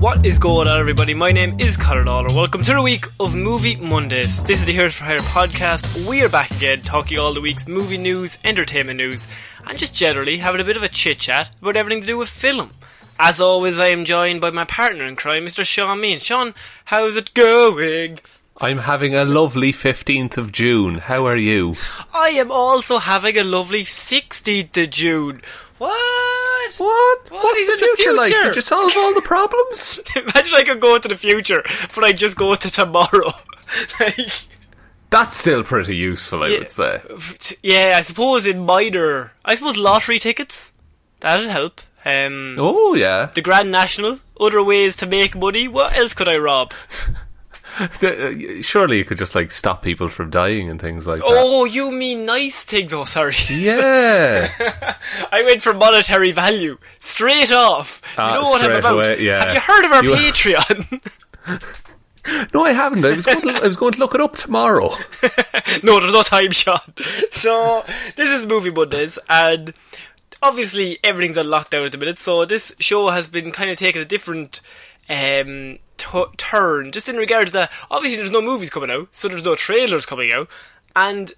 [0.00, 1.12] What is going on, everybody?
[1.12, 2.34] My name is Conor Lawler.
[2.34, 4.42] Welcome to the week of Movie Mondays.
[4.42, 6.06] This is the Heroes for Hire podcast.
[6.06, 9.28] We are back again, talking all the week's movie news, entertainment news,
[9.66, 12.30] and just generally having a bit of a chit chat about everything to do with
[12.30, 12.70] film.
[13.18, 15.66] As always, I am joined by my partner in crime, Mr.
[15.66, 16.18] Sean Mean.
[16.18, 16.54] Sean,
[16.86, 18.20] how's it going?
[18.56, 20.94] I'm having a lovely 15th of June.
[20.94, 21.74] How are you?
[22.14, 25.42] I am also having a lovely 16th of June.
[25.76, 26.29] What?
[26.78, 27.30] What?
[27.30, 27.44] What?
[27.44, 28.28] What's He's the the future, like?
[28.32, 28.44] future.
[28.48, 30.00] Did you solve all the problems?
[30.16, 31.62] Imagine I could go into the future,
[31.94, 33.32] but I just go to tomorrow.
[34.00, 34.16] like,
[35.10, 36.58] That's still pretty useful, I Yeah.
[36.58, 37.00] would say.
[37.62, 40.72] yeah, I suppose in minor, I suppose lottery tickets
[41.20, 41.80] that'd help.
[42.04, 43.30] Um, Oh, yeah.
[43.34, 45.68] the Grand National, other ways to make money.
[45.68, 46.72] What else could I rob?
[48.02, 51.24] Uh, Surely you could just, like, stop people from dying and things like that.
[51.26, 52.92] Oh, you mean nice things?
[52.92, 53.34] Oh, sorry.
[53.50, 54.48] Yeah.
[55.32, 58.02] I went for monetary value straight off.
[58.18, 58.92] Ah, you know what I'm about?
[58.94, 59.44] away, yeah.
[59.44, 61.00] Have you heard of our You- Patreon?
[62.54, 63.04] no, I haven't.
[63.04, 64.90] I was, going to, I was going to look it up tomorrow.
[65.82, 66.78] no, there's no time, Sean.
[67.30, 67.84] So
[68.16, 69.74] this is Movie Mondays, and
[70.42, 72.20] obviously everything's on lockdown at the minute.
[72.20, 74.60] So this show has been kind of taking a different
[75.08, 79.44] um, t- turn, just in regards to obviously there's no movies coming out, so there's
[79.44, 80.48] no trailers coming out,
[80.96, 81.32] and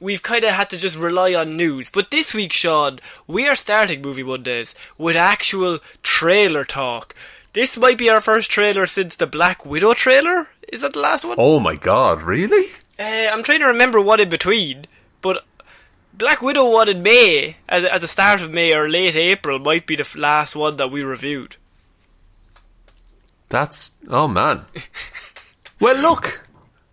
[0.00, 1.90] we've kind of had to just rely on news.
[1.90, 7.14] But this week, Sean, we are starting Movie Mondays with actual trailer talk.
[7.52, 10.48] This might be our first trailer since the Black Widow trailer.
[10.72, 11.36] Is that the last one?
[11.38, 12.66] Oh my god, really?
[12.98, 14.86] Uh, I'm trying to remember what in between,
[15.22, 15.44] but
[16.12, 19.86] Black Widow one in May, as, at the start of May or late April, might
[19.86, 21.56] be the last one that we reviewed.
[23.48, 23.92] That's.
[24.08, 24.64] Oh, man.
[25.80, 26.40] well, look.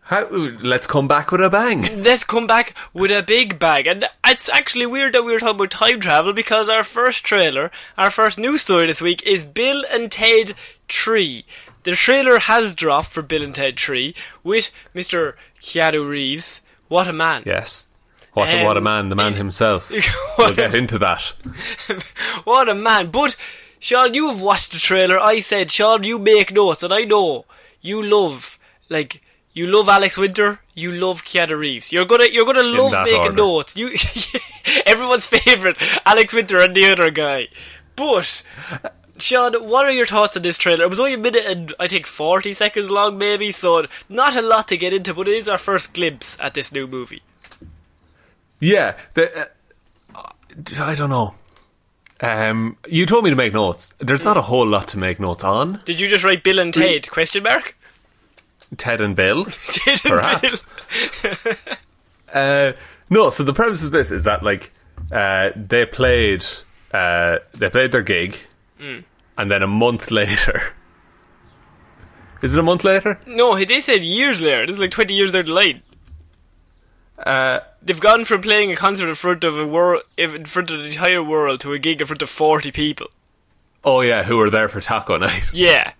[0.07, 2.03] How, let's come back with a bang.
[2.03, 5.55] Let's come back with a big bag, and it's actually weird that we were talking
[5.55, 9.81] about time travel because our first trailer, our first news story this week is Bill
[9.93, 10.55] and Ted
[10.89, 11.45] 3.
[11.83, 15.35] The trailer has dropped for Bill and Ted 3 with Mr.
[15.61, 16.61] Keanu Reeves.
[16.89, 17.43] What a man.
[17.45, 17.87] Yes.
[18.33, 19.89] What, a what a Um, man, the man himself.
[20.37, 21.31] We'll get into that.
[22.43, 23.09] What a man.
[23.09, 23.37] But,
[23.83, 25.19] Sean, you've watched the trailer.
[25.19, 27.43] I said, Sean, you make notes, and I know
[27.81, 28.57] you love,
[28.87, 29.21] like,
[29.51, 31.91] you love Alex Winter, you love Keanu Reeves.
[31.91, 33.35] You're gonna, you're gonna love making order.
[33.35, 33.75] notes.
[33.75, 33.89] You,
[34.85, 37.49] everyone's favourite, Alex Winter and the other guy.
[37.97, 38.43] But,
[39.19, 40.85] Sean, what are your thoughts on this trailer?
[40.85, 44.41] It was only a minute and, I think, 40 seconds long, maybe, so not a
[44.41, 47.21] lot to get into, but it is our first glimpse at this new movie.
[48.61, 49.49] Yeah, the,
[50.15, 50.23] uh,
[50.79, 51.35] I don't know.
[52.23, 53.91] Um, you told me to make notes.
[53.99, 55.81] There's not a whole lot to make notes on.
[55.83, 57.75] Did you just write Bill and Ted, question mark?
[58.77, 60.63] Ted and Bill, Ted and perhaps.
[62.33, 62.71] uh,
[63.09, 64.71] no, so the premise of this is that like
[65.11, 66.45] uh, they played
[66.93, 68.37] uh, they played their gig,
[68.79, 70.61] and then a month later.
[72.41, 73.17] Is it a month later?
[73.25, 74.65] No, they said years later.
[74.65, 75.81] This is like 20 years down the line.
[77.17, 80.79] Uh, They've gone from playing a concert in front of a world, in front of
[80.79, 83.07] the entire world, to a gig in front of 40 people.
[83.83, 85.43] oh yeah, who were there for taco night?
[85.53, 85.91] Yeah.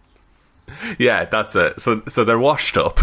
[0.98, 1.80] yeah, that's it.
[1.82, 3.00] So so they're washed up.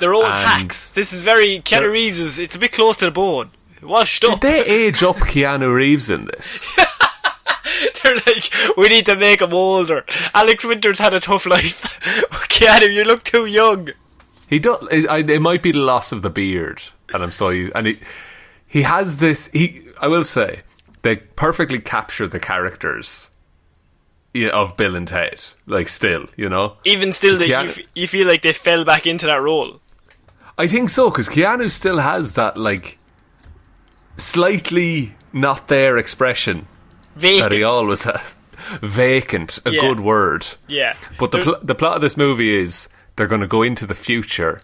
[0.00, 0.92] They're all And- hacks.
[0.92, 2.38] This is very Keanu Reeves is.
[2.38, 3.50] It's a bit close to the bone.
[3.82, 4.40] Washed Did up.
[4.42, 6.76] they age up Keanu Reeves in this?
[8.02, 10.04] They're like, we need to make him older.
[10.34, 11.82] Alex Winters had a tough life.
[12.48, 13.88] Keanu, you look too young.
[14.52, 14.86] He does.
[14.90, 16.82] It, it might be the loss of the beard,
[17.14, 17.72] and I'm sorry.
[17.74, 17.98] And he
[18.66, 19.48] he has this.
[19.52, 20.60] He I will say
[21.00, 23.30] they perfectly capture the characters
[24.52, 25.40] of Bill and Ted.
[25.66, 26.76] Like still, you know.
[26.84, 29.80] Even still, that you, f- you feel like they fell back into that role.
[30.58, 32.98] I think so because Keanu still has that like
[34.18, 36.66] slightly not there expression
[37.16, 37.50] Vacant.
[37.50, 38.20] that he always has.
[38.82, 39.80] Vacant, a Yeah.
[39.80, 40.46] good word.
[40.68, 40.94] yeah.
[41.18, 43.94] But the pl- the plot of this movie is they're going to go into the
[43.94, 44.60] future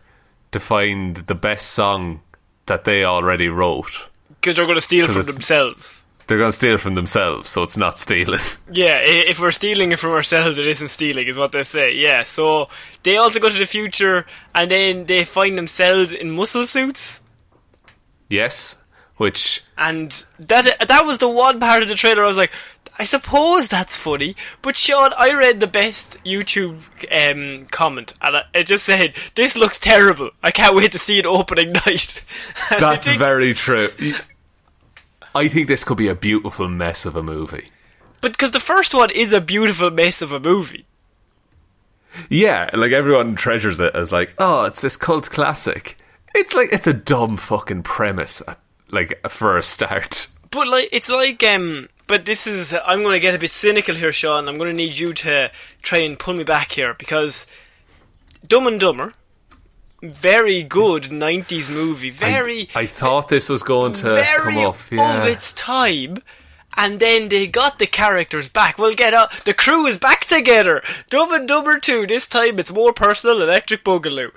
[0.53, 2.21] to find the best song
[2.67, 4.09] that they already wrote.
[4.41, 6.07] because they're going to steal from themselves.
[6.27, 8.41] They're going to steal from themselves, so it's not stealing.
[8.71, 11.95] Yeah, if we're stealing it from ourselves, it isn't stealing, is what they say.
[11.95, 12.69] Yeah, so
[13.03, 17.23] they also go to the future, and then they find themselves in muscle suits,
[18.29, 18.77] yes,
[19.17, 22.53] which and that that was the one part of the trailer I was like,
[23.01, 26.81] I suppose that's funny, but Sean, I read the best YouTube
[27.13, 30.31] um, comment, and it just said, "This looks terrible.
[30.43, 32.25] I can't wait to see it opening night."
[32.71, 33.89] That's think- very true.
[35.35, 37.69] I think this could be a beautiful mess of a movie.
[38.21, 40.85] But because the first one is a beautiful mess of a movie.
[42.29, 45.97] Yeah, like everyone treasures it as like, oh, it's this cult classic.
[46.35, 48.55] It's like it's a dumb fucking premise, uh,
[48.91, 50.27] like for a start.
[50.51, 53.95] But like, it's like, um, but this is, I'm going to get a bit cynical
[53.95, 54.49] here, Sean.
[54.49, 55.53] I'm going to need you to
[55.83, 57.47] try and pull me back here because
[58.47, 59.15] Dumb and Dumber,
[60.03, 64.89] very good 90s movie, very, I thought this was going to very come off.
[64.91, 65.23] Yeah.
[65.23, 66.17] of its time.
[66.77, 68.79] And then they got the characters back.
[68.79, 69.33] We'll get out.
[69.45, 70.83] The crew is back together.
[71.11, 72.07] Dumb and Dumber 2.
[72.07, 73.43] This time it's more personal.
[73.43, 74.31] Electric Boogaloo.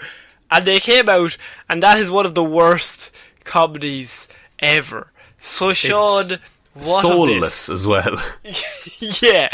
[0.49, 1.37] And they came out,
[1.69, 4.27] and that is one of the worst comedies
[4.59, 5.11] ever.
[5.37, 6.39] So, Sean,
[6.73, 8.21] what soulless as well.
[9.21, 9.49] yeah.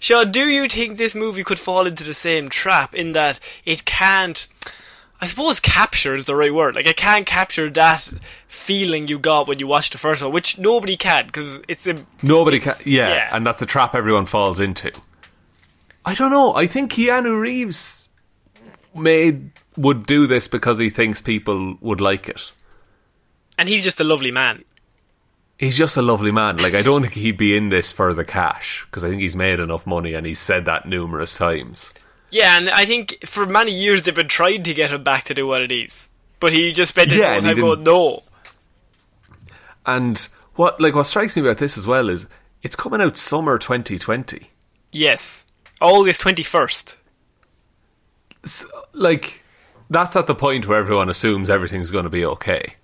[0.00, 3.84] Sean, do you think this movie could fall into the same trap in that it
[3.84, 4.46] can't.
[5.18, 6.74] I suppose capture is the right word.
[6.74, 8.12] Like, it can't capture that
[8.48, 12.04] feeling you got when you watched the first one, which nobody can, because it's a.
[12.22, 12.74] Nobody can.
[12.84, 13.28] Yeah, yeah.
[13.32, 14.92] and that's the trap everyone falls into.
[16.04, 16.54] I don't know.
[16.54, 18.08] I think Keanu Reeves
[18.94, 22.52] made would do this because he thinks people would like it.
[23.58, 24.64] And he's just a lovely man.
[25.58, 26.58] He's just a lovely man.
[26.58, 29.36] Like I don't think he'd be in this for the cash because I think he's
[29.36, 31.92] made enough money and he's said that numerous times.
[32.30, 35.34] Yeah, and I think for many years they've been trying to get him back to
[35.34, 36.08] do what it is.
[36.40, 38.22] But he just spent his Yeah, whole time going, no.
[39.86, 42.26] And what like what strikes me about this as well is
[42.62, 44.50] it's coming out summer 2020.
[44.92, 45.46] Yes.
[45.80, 46.96] August 21st.
[48.92, 49.42] Like
[49.88, 52.74] that's at the point where everyone assumes everything's going to be okay.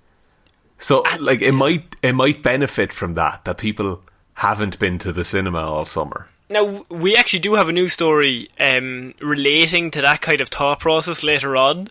[0.83, 4.03] So like it might it might benefit from that that people
[4.35, 6.27] haven't been to the cinema all summer.
[6.51, 10.81] Now, we actually do have a new story um, relating to that kind of thought
[10.81, 11.89] process later on.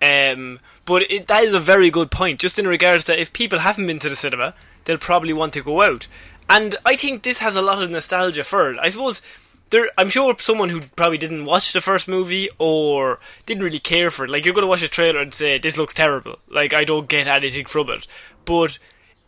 [0.00, 3.58] Um, but it, that is a very good point, just in regards to if people
[3.58, 4.54] haven't been to the cinema,
[4.84, 6.06] they'll probably want to go out.
[6.48, 8.78] And I think this has a lot of nostalgia for it.
[8.80, 9.22] I suppose
[9.70, 14.10] there, I'm sure someone who probably didn't watch the first movie or didn't really care
[14.10, 16.38] for it, like you're going to watch a trailer and say, this looks terrible.
[16.48, 18.06] Like, I don't get anything from it.
[18.44, 18.78] But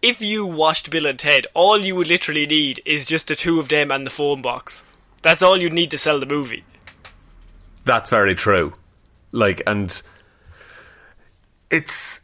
[0.03, 3.59] if you watched Bill and Ted, all you would literally need is just the two
[3.59, 4.85] of them and the phone box.
[5.23, 6.65] That's all you'd need to sell the movie.
[7.85, 8.75] That's very true.
[9.33, 10.01] Like, and
[11.71, 12.21] it's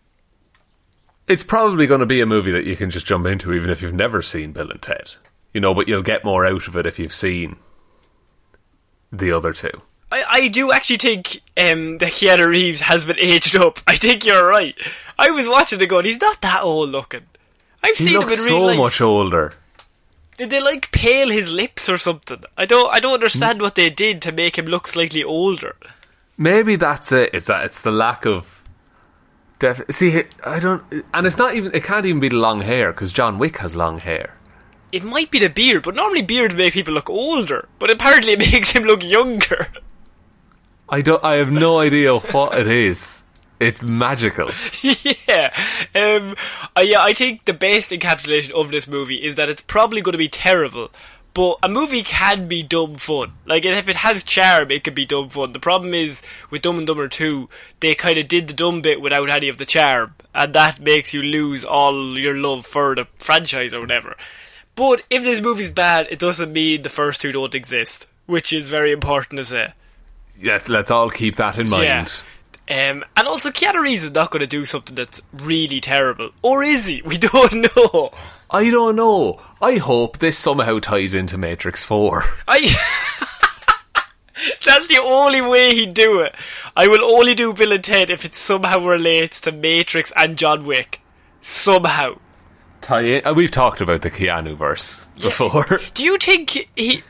[1.29, 3.81] it's probably going to be a movie that you can just jump into, even if
[3.81, 5.13] you've never seen Bill and Ted.
[5.53, 7.57] You know, but you'll get more out of it if you've seen
[9.11, 9.83] the other two.
[10.13, 13.79] I, I do actually think um, that Keanu Reeves has been aged up.
[13.87, 14.77] I think you're right.
[15.19, 17.23] I was watching it going, he's not that old looking.
[17.83, 18.79] I've He seen him in so real life.
[18.79, 19.55] much older.
[20.37, 22.43] Did they like pale his lips or something?
[22.57, 22.93] I don't.
[22.93, 25.77] I don't understand what they did to make him look slightly older.
[26.39, 27.31] Maybe that's it.
[27.33, 28.63] It's that it's the lack of.
[29.59, 30.83] Def- See, I don't,
[31.15, 31.75] and it's not even.
[31.75, 34.35] It can't even be the long hair because John Wick has long hair.
[34.91, 37.69] It might be the beard, but normally beards make people look older.
[37.79, 39.69] But apparently, it makes him look younger.
[40.93, 41.25] I don't.
[41.25, 43.23] I have no idea what it is.
[43.59, 44.51] It's magical.
[45.27, 45.51] yeah.
[45.95, 46.37] Um,
[46.77, 50.13] uh, yeah, I think the best encapsulation of this movie is that it's probably going
[50.13, 50.91] to be terrible,
[51.33, 53.33] but a movie can be dumb fun.
[53.47, 55.53] Like, if it has charm, it can be dumb fun.
[55.53, 56.21] The problem is,
[56.51, 57.49] with Dumb and Dumber 2,
[57.81, 61.15] they kind of did the dumb bit without any of the charm, and that makes
[61.15, 64.15] you lose all your love for the franchise or whatever.
[64.75, 68.69] But if this movie's bad, it doesn't mean the first two don't exist, which is
[68.69, 69.69] very important to say.
[70.39, 71.85] Yes, let's all keep that in mind.
[71.85, 72.07] Yeah.
[72.91, 76.31] Um, and also, Keanu Reeves is not going to do something that's really terrible.
[76.43, 77.03] Or is he?
[77.07, 78.13] We don't know.
[78.51, 79.41] I don't know.
[79.61, 82.25] I hope this somehow ties into Matrix 4.
[82.49, 82.59] I.
[84.65, 86.35] That's the only way he'd do it.
[86.77, 90.67] I will only do Bill and Ted if it somehow relates to Matrix and John
[90.67, 91.01] Wick.
[91.41, 92.19] Somehow.
[92.81, 95.81] Tie in, uh, we've talked about the Keanu verse before.
[95.95, 97.03] Do you think he.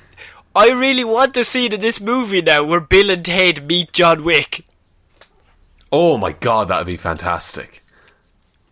[0.55, 4.23] I really want to see in this movie now where Bill and Ted meet John
[4.25, 4.65] Wick.
[5.91, 7.83] oh my god, that'd be fantastic.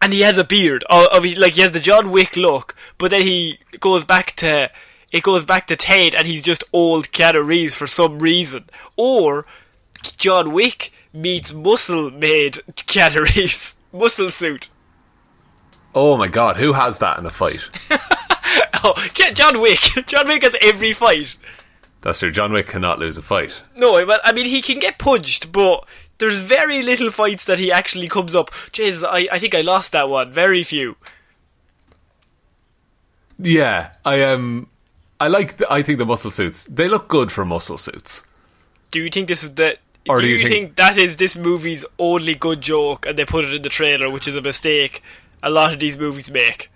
[0.03, 0.85] and he has a beard.
[0.91, 4.33] Of, of he, like he has the John Wick look, but then he goes back
[4.37, 4.71] to
[5.13, 8.65] it goes back to Ted, and he's just old Keanu Reeves for some reason.
[8.97, 9.45] Or
[10.17, 14.69] John Wick meets muscle made Keanu Reeves muscle suit.
[15.95, 17.61] Oh my god, who has that in a fight?
[18.83, 19.79] Oh, Ke- John Wick!
[20.07, 21.37] John Wick has every fight.
[22.02, 22.30] That's true.
[22.30, 23.61] John Wick cannot lose a fight.
[23.76, 25.87] No, well, I mean he can get punched, but
[26.19, 28.50] there's very little fights that he actually comes up.
[28.73, 30.33] Jeez, I, I think I lost that one.
[30.33, 30.97] Very few.
[33.38, 34.69] Yeah, I um,
[35.19, 35.57] I like.
[35.57, 36.64] The, I think the muscle suits.
[36.64, 38.23] They look good for muscle suits.
[38.90, 39.78] Do you think this is the?
[40.09, 43.25] Or do, do you think, think- that is this movie's only good joke, and they
[43.25, 45.02] put it in the trailer, which is a mistake
[45.42, 46.71] a lot of these movies make?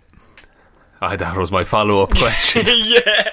[1.03, 2.63] Ah, that was my follow up question.
[2.67, 3.31] yeah.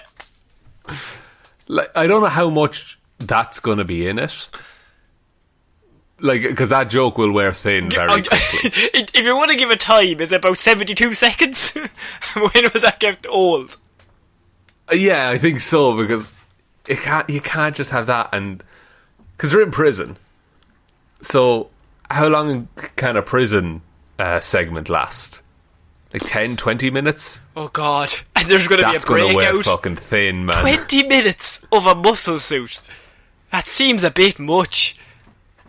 [1.72, 4.48] Like, I don't know how much that's going to be in it.
[6.20, 8.30] Like, because that joke will wear thin very quickly.
[8.34, 11.74] if you want to give a time, it's about seventy-two seconds.
[12.36, 13.78] when was that get old?
[14.92, 16.36] yeah, I think so because
[16.88, 17.28] it can't.
[17.28, 18.64] You can't just have that and
[19.36, 20.18] because they're in prison.
[21.24, 21.70] So,
[22.12, 23.82] how long can a prison
[24.20, 25.41] uh, segment last?
[26.14, 27.40] Like 10, 20 minutes?
[27.56, 28.10] Oh God!
[28.36, 29.64] And there's going to be a That's to wear breakout.
[29.66, 30.62] fucking thin, man.
[30.62, 32.80] Twenty minutes of a muscle suit.
[33.52, 34.98] That seems a bit much.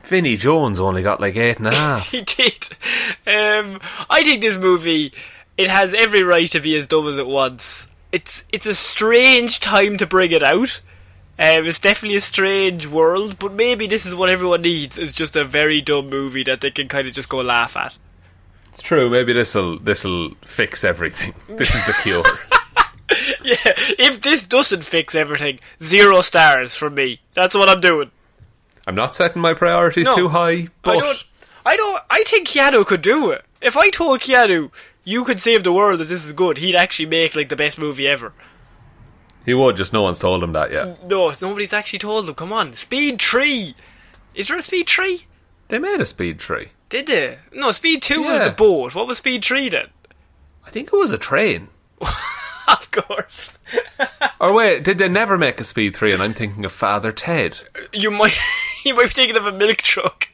[0.05, 2.11] Vinnie Jones only got like eight and a half.
[2.11, 2.69] he did.
[3.27, 3.81] Um,
[4.11, 5.13] I think this movie
[5.57, 7.89] it has every right to be as dumb as it wants.
[8.11, 10.81] It's it's a strange time to bring it out.
[11.39, 15.37] Um, it's definitely a strange world, but maybe this is what everyone needs: is just
[15.37, 17.97] a very dumb movie that they can kind of just go laugh at.
[18.73, 19.11] It's true.
[19.11, 21.35] Maybe this'll this'll fix everything.
[21.49, 22.25] This is the cure.
[23.45, 23.57] Yeah,
[23.99, 27.21] if this doesn't fix everything, zero stars from me.
[27.35, 28.11] That's what I'm doing.
[28.87, 31.25] I'm not setting my priorities No, too high, but I don't.
[31.67, 32.03] I don't.
[32.09, 33.45] I think Keanu could do it.
[33.61, 34.71] If I told Keanu
[35.05, 37.79] you could save the world as this is good, he'd actually make like the best
[37.79, 38.33] movie ever.
[39.45, 39.77] he would.
[39.77, 41.07] Just no one's told him that yet.
[41.09, 42.35] No, nobody's actually told him.
[42.35, 43.75] Come on, Speed Three.
[44.35, 45.27] Is there a Speed Three?
[45.69, 46.69] They made a speed three.
[46.93, 47.39] Did they?
[47.55, 48.49] No, Speed Two was Yeah.
[48.49, 48.95] the boat.
[48.95, 49.87] What was Speed 3 then?
[50.67, 51.69] I think it was a train.
[52.69, 53.57] of course.
[54.39, 56.13] Or wait, did they never make a speed three?
[56.13, 57.61] And I'm thinking of Father Ted,
[57.93, 58.37] You might.
[58.85, 60.29] you might be thinking of a milk truck.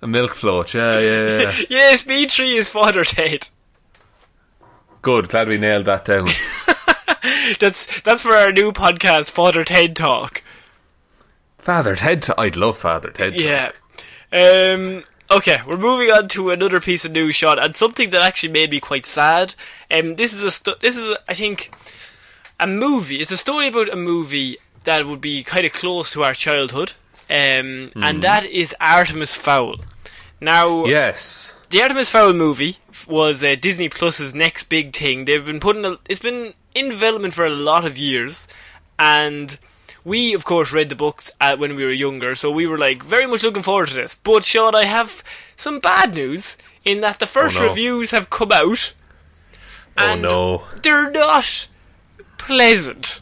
[0.00, 0.74] a milk float.
[0.74, 1.52] Yeah, yeah, yeah.
[1.70, 3.48] Yeah, Speed 3 is Father Ted.
[5.02, 5.28] Good.
[5.28, 6.26] Glad we nailed that down.
[7.60, 10.42] That's that's for our new podcast, Father Ted Talk.
[11.58, 12.22] Father Ted.
[12.22, 13.34] T- I'd love Father Ted.
[13.34, 13.70] Yeah.
[14.32, 15.04] Um.
[15.32, 18.70] Okay, we're moving on to another piece of news, Sean, and something that actually made
[18.70, 19.54] me quite sad.
[19.90, 21.72] Um, this is a sto- this is a, I think
[22.60, 23.16] a movie.
[23.16, 26.92] It's a story about a movie that would be kind of close to our childhood,
[27.30, 29.76] um, and that is Artemis Fowl.
[30.38, 31.54] Now, Yes.
[31.70, 32.76] the Artemis Fowl movie
[33.08, 35.24] was uh, Disney Plus's next big thing.
[35.24, 38.48] They've been putting a, it's been in development for a lot of years,
[38.98, 39.58] and
[40.04, 43.02] we of course read the books uh, when we were younger, so we were like
[43.02, 44.14] very much looking forward to this.
[44.14, 45.22] But Sean, I have
[45.56, 47.68] some bad news in that the first Oh, no.
[47.68, 48.92] reviews have come out.
[49.98, 50.64] Oh no.
[50.82, 51.68] they're not
[52.38, 53.20] pleasant.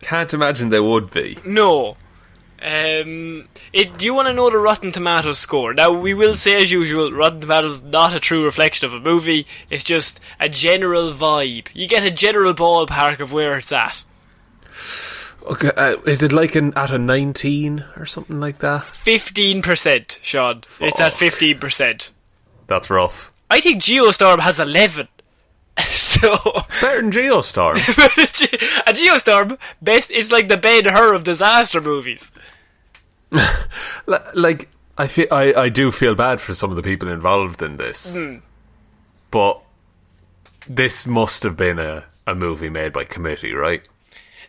[0.00, 1.38] Can't imagine they would be.
[1.44, 1.96] No.
[2.62, 5.74] Um, it, do you want to know the Rotten Tomatoes score?
[5.74, 9.46] Now, we will say as usual, Rotten Tomatoes not a true reflection of a movie.
[9.68, 11.68] It's just a general vibe.
[11.74, 14.04] You get a general ballpark of where it's at.
[15.46, 18.82] Okay, uh, is it like an at a 19 or something like that?
[18.82, 20.62] 15%, Sean.
[20.80, 22.10] It's at 15%.
[22.66, 23.32] That's rough.
[23.48, 25.06] I think Geostorm has 11.
[25.78, 26.34] so,
[26.80, 27.74] Better than Geostorm.
[28.86, 32.32] a Geostorm, best, it's like the Ben Hur of disaster movies.
[34.06, 37.76] Like I feel I, I do feel bad for some of the people involved in
[37.76, 38.16] this.
[39.30, 39.60] But
[40.68, 43.82] this must have been a, a movie made by committee, right?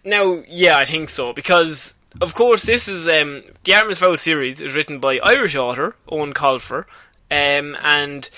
[0.08, 4.62] Now, yeah, I think so because, of course, this is um, the Artemis Fowl series
[4.62, 6.86] is written by Irish author Eoin Colfer,
[7.30, 8.30] um, and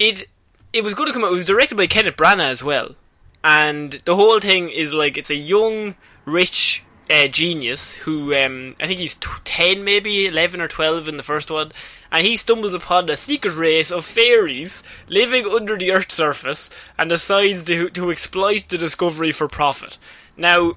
[0.00, 0.26] it
[0.72, 1.30] it was going to come out.
[1.30, 2.96] It was directed by Kenneth Branagh as well,
[3.44, 8.88] and the whole thing is like it's a young, rich uh, genius who um, I
[8.88, 11.70] think he's t- ten, maybe eleven or twelve in the first one,
[12.10, 17.08] and he stumbles upon a secret race of fairies living under the Earth's surface and
[17.08, 19.98] decides to, to exploit the discovery for profit.
[20.36, 20.72] Now,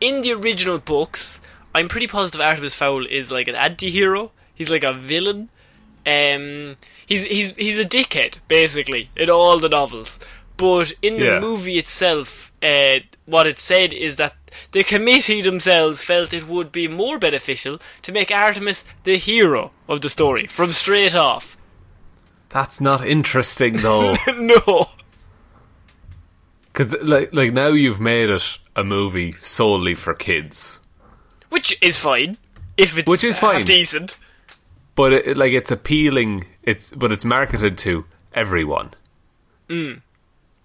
[0.00, 1.40] in the original books,
[1.74, 4.32] I'm pretty positive Artemis Fowl is like an anti-hero.
[4.54, 5.50] He's like a villain.
[6.06, 10.18] Um, he's he's he's a dickhead basically in all the novels.
[10.56, 11.40] But in the Yeah.
[11.40, 14.34] movie itself, uh, what it said is that
[14.72, 20.00] the committee themselves felt it would be more beneficial to make Artemis the hero of
[20.00, 21.58] the story from straight off.
[22.48, 24.14] That's not interesting though.
[24.38, 24.86] no.
[26.76, 30.78] Because like like now you've made it a movie solely for kids,
[31.48, 32.36] Which is fine.
[32.76, 33.64] If it's Which is fine.
[33.64, 34.18] decent.
[34.94, 36.44] but it- like it's appealing.
[36.62, 38.04] It's but it's marketed to
[38.34, 38.92] everyone.
[39.70, 40.02] Mm.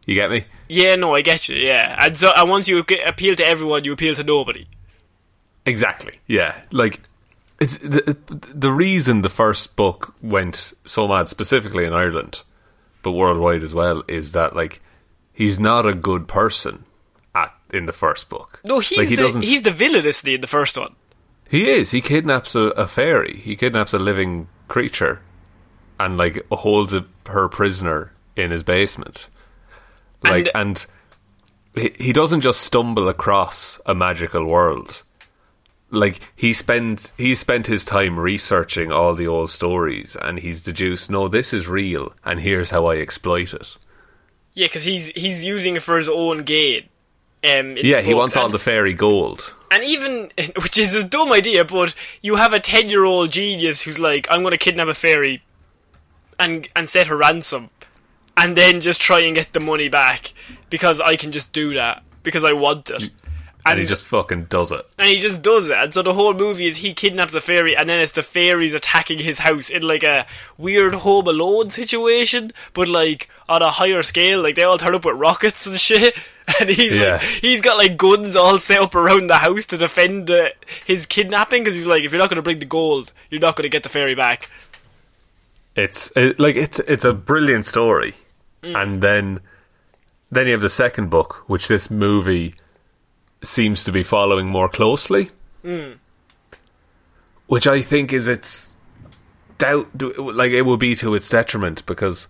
[0.06, 0.46] You get me?
[0.68, 1.96] Yeah, no, I get you, yeah.
[1.98, 4.68] And so and once you get, appeal to everyone, you appeal to nobody.
[5.66, 6.20] Exactly.
[6.28, 6.62] Yeah.
[6.72, 7.00] Like
[7.62, 8.18] it's the
[8.54, 12.42] the reason the first book went so mad, specifically in Ireland,
[13.04, 14.82] but worldwide as well, is that like
[15.42, 16.76] he's not a good person
[17.34, 18.60] at in the first book.
[18.64, 20.96] No, he's Like, he the doesn't- he's the villainous in the first one.
[21.50, 21.92] He is.
[21.92, 23.42] He kidnaps a, a fairy.
[23.44, 25.20] He kidnaps a living creature,
[26.00, 29.28] and like holds a, her prisoner in his basement.
[30.24, 30.86] Like, and,
[31.76, 35.04] he, he doesn't just stumble across a magical world.
[35.90, 41.10] Like he spent he spent his time researching all the old stories, and he's deduced,
[41.12, 43.76] no, this is real, and here's how I exploit it.
[44.54, 46.84] Yeah, because he's he's using it for his own gain.
[47.44, 49.54] Um, yeah, he wants all the fairy gold.
[49.72, 50.32] and even
[50.62, 54.28] which is a dumb idea, but you have a ten year old genius who's like,
[54.30, 55.42] I'm going to kidnap a fairy,
[56.38, 57.70] and and set her ransom,
[58.38, 60.34] and then just try and get the money back
[60.70, 63.10] because I can just do that because I want it.
[63.66, 64.86] And, he just fucking does it.
[64.98, 65.78] and he just does it.
[65.78, 68.74] And so the whole movie is he kidnaps the fairy, and then it's the fairies
[68.74, 70.26] attacking his house in like a
[70.58, 74.42] weird Home Alone situation, but like on a higher scale.
[74.42, 76.16] Like they all turn up with rockets and shit,
[76.60, 77.14] and he's Yeah.
[77.14, 80.50] like, he's got like guns all set up around the house to defend uh,
[80.86, 83.56] his kidnapping because he's like, if you're not going to bring the gold, you're not
[83.56, 84.50] going to get the fairy back.
[85.76, 88.16] it's it, like it's it's a brilliant story,
[88.64, 89.40] and then
[90.32, 92.56] then you have the second book, which this movie
[93.44, 95.32] seems to be following more closely,
[95.64, 95.94] hmm.
[97.48, 98.76] which I think is its
[99.58, 99.88] doubt.
[100.18, 102.28] Like it will be to its detriment because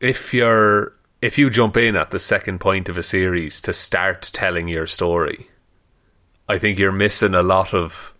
[0.00, 0.92] if you're
[1.22, 4.86] if you jump in at the second point of a series to start telling your
[4.86, 5.48] story,
[6.48, 8.12] I think you're missing a lot of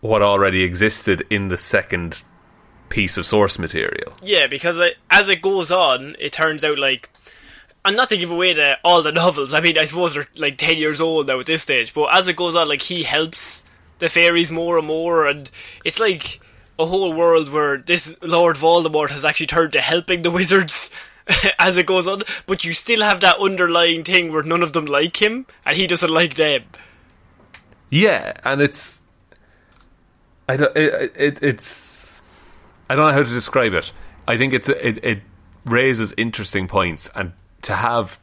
[0.00, 2.22] what already existed in the second
[2.88, 4.14] piece of source material.
[4.22, 7.08] Yeah, because as it goes on, it turns out like.
[7.84, 9.54] And not to give away the, all the novels.
[9.54, 11.94] I mean, I suppose they're like ten years old now at this stage.
[11.94, 13.64] But as it goes on, like he helps
[13.98, 15.50] the fairies more and more, and
[15.84, 16.40] it's like
[16.78, 20.90] a whole world where this Lord Voldemort has actually turned to helping the wizards
[21.58, 22.22] as it goes on.
[22.46, 25.86] But you still have that underlying thing where none of them like him, and he
[25.86, 26.64] doesn't like them.
[27.90, 29.02] Yeah, and it's
[30.48, 32.20] I don't it, it it's
[32.88, 33.92] I don't know how to describe it.
[34.26, 35.22] I think it's it it
[35.64, 38.18] raises interesting points and to have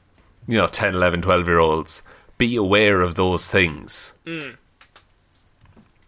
[0.48, 2.04] you know 10 11 12 year olds
[2.38, 4.14] be aware of those things.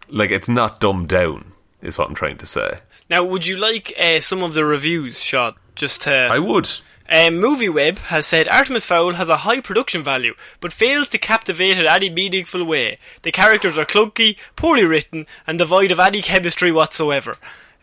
[0.08, 2.80] Like it's not dumbed down is what I'm trying to say.
[3.08, 6.70] Now, would you like uh, some of the reviews, shot Just to I would.
[7.12, 11.76] Um, MovieWeb has said Artemis Fowl has a high production value, but fails to captivate
[11.76, 12.98] in any meaningful way.
[13.22, 17.36] The characters are clunky, poorly written, and devoid of any chemistry whatsoever.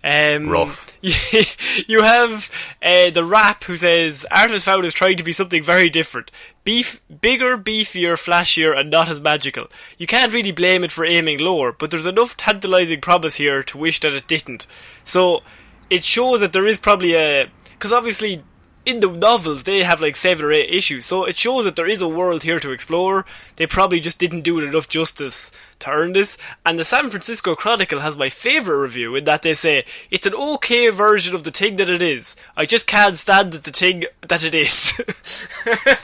[0.04, 0.98] Um, Rough.
[1.02, 5.90] you have uh, the Wrap who says Artemis Fowl is trying to be something very
[5.90, 6.32] different.
[6.64, 9.68] Beef, bigger, beefier, flashier, and not as magical.
[9.98, 13.78] You can't really blame it for aiming lower, but there's enough tantalizing promise here to
[13.78, 14.68] wish that it didn't.
[15.04, 15.44] So
[15.90, 18.44] it shows that there is probably a because obviously
[18.88, 21.88] in the novels they have like seven or eight issues, so it shows that there
[21.88, 23.26] is a world here to explore.
[23.58, 26.38] They probably just didn't do it enough justice to earn this.
[26.66, 30.34] And the San Francisco Chronicle has my favorite review in that they say it's an
[30.34, 32.36] okay version of the thing that it is.
[32.56, 34.94] I just can't stand it, the thing that it is.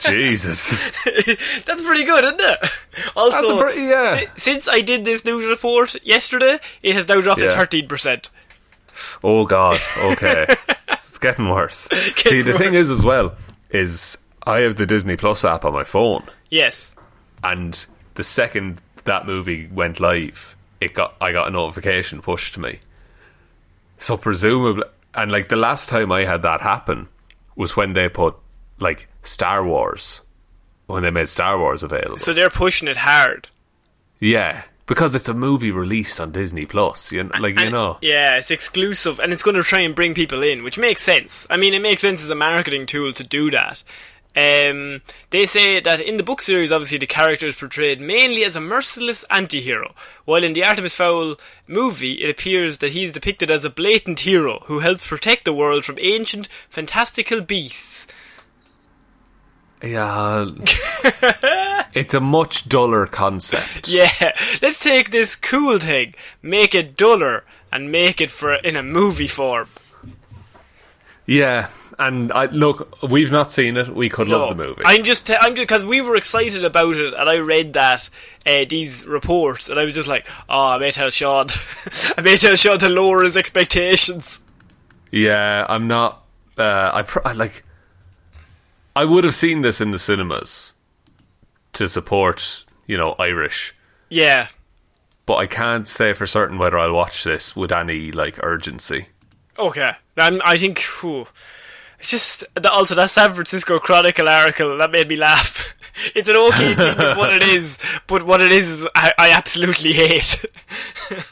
[0.00, 0.70] Jesus.
[1.64, 2.58] That's pretty good, isn't it?
[3.16, 4.14] Also, pretty- yeah.
[4.16, 8.30] si- since I did this news report yesterday, it has now dropped to thirteen percent.
[9.24, 9.80] Oh God.
[10.12, 10.46] Okay.
[11.24, 11.88] Getting worse.
[12.16, 13.34] See, the thing is as well
[13.70, 16.24] is I have the Disney Plus app on my phone.
[16.50, 16.94] Yes.
[17.42, 17.84] and
[18.14, 22.78] the second that movie went live, it got I got a notification pushed to me.
[23.98, 24.84] So presumably,
[25.14, 27.08] and like the last time I had that happen
[27.56, 28.34] was when they put
[28.78, 30.20] like Star Wars,
[30.86, 32.18] when they made Star Wars available.
[32.18, 33.48] So they're pushing it hard.
[34.20, 37.12] Yeah, because it's a movie released on Disney Plus.
[37.12, 37.98] You know, like you know.
[38.00, 41.46] Yeah, it's exclusive and it's going to try and bring people in, which makes sense.
[41.50, 43.82] I mean, it makes sense as a marketing tool to do that.
[44.36, 48.56] Um, they say that in the book series, obviously, the character is portrayed mainly as
[48.56, 49.94] a merciless anti-hero,
[50.24, 51.36] while in the Artemis Fowl
[51.68, 55.84] movie, it appears that he's depicted as a blatant hero who helps protect the world
[55.84, 58.08] from ancient, fantastical beasts.
[59.82, 60.46] Yeah,
[61.94, 63.88] it's a much duller concept.
[63.88, 64.08] Yeah,
[64.62, 69.26] let's take this cool thing, make it duller, and make it for in a movie
[69.26, 69.68] form.
[71.26, 73.88] Yeah, and I look, we've not seen it.
[73.94, 74.82] We could love the movie.
[74.84, 78.08] I'm just, t- I'm because we were excited about it, and I read that
[78.46, 81.48] uh, these reports, and I was just like, oh, I may tell Sean,
[82.16, 84.42] I may tell Sean to lower his expectations.
[85.10, 86.24] Yeah, I'm not.
[86.56, 87.63] Uh, I, pr- I like.
[88.96, 90.72] I would have seen this in the cinemas
[91.74, 93.74] to support, you know, Irish,
[94.08, 94.48] Yeah,
[95.26, 99.06] but I can't say for certain whether I'll watch this with any like urgency.
[99.58, 99.92] okay.
[100.16, 101.26] I'm, I think, whew,
[101.98, 105.74] it's just the, also that San Francisco Chronicle article that made me laugh.
[106.14, 109.30] it's an okay thing of what it is, but what it is is I, I
[109.32, 110.44] absolutely hate.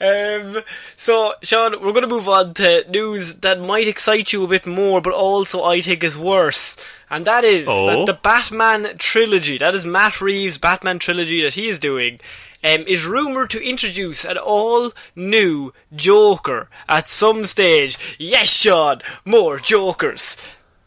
[0.00, 0.58] Um,
[0.96, 4.66] so, Sean, we're going to move on to news that might excite you a bit
[4.66, 6.76] more, but also I think is worse.
[7.10, 7.86] And that is Oh?
[7.86, 12.20] that the Batman trilogy, that is Matt Reeves' Batman trilogy that he is doing,
[12.64, 17.98] um, is rumoured to introduce an all new Joker at some stage.
[18.18, 20.36] Yes, Sean, more Jokers.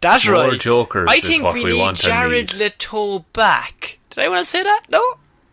[0.02, 0.48] That's More right.
[0.48, 2.60] More Jokers I think we, we need Jared need.
[2.60, 3.98] Leto back.
[4.12, 4.84] Did anyone else say that?
[4.90, 5.02] No?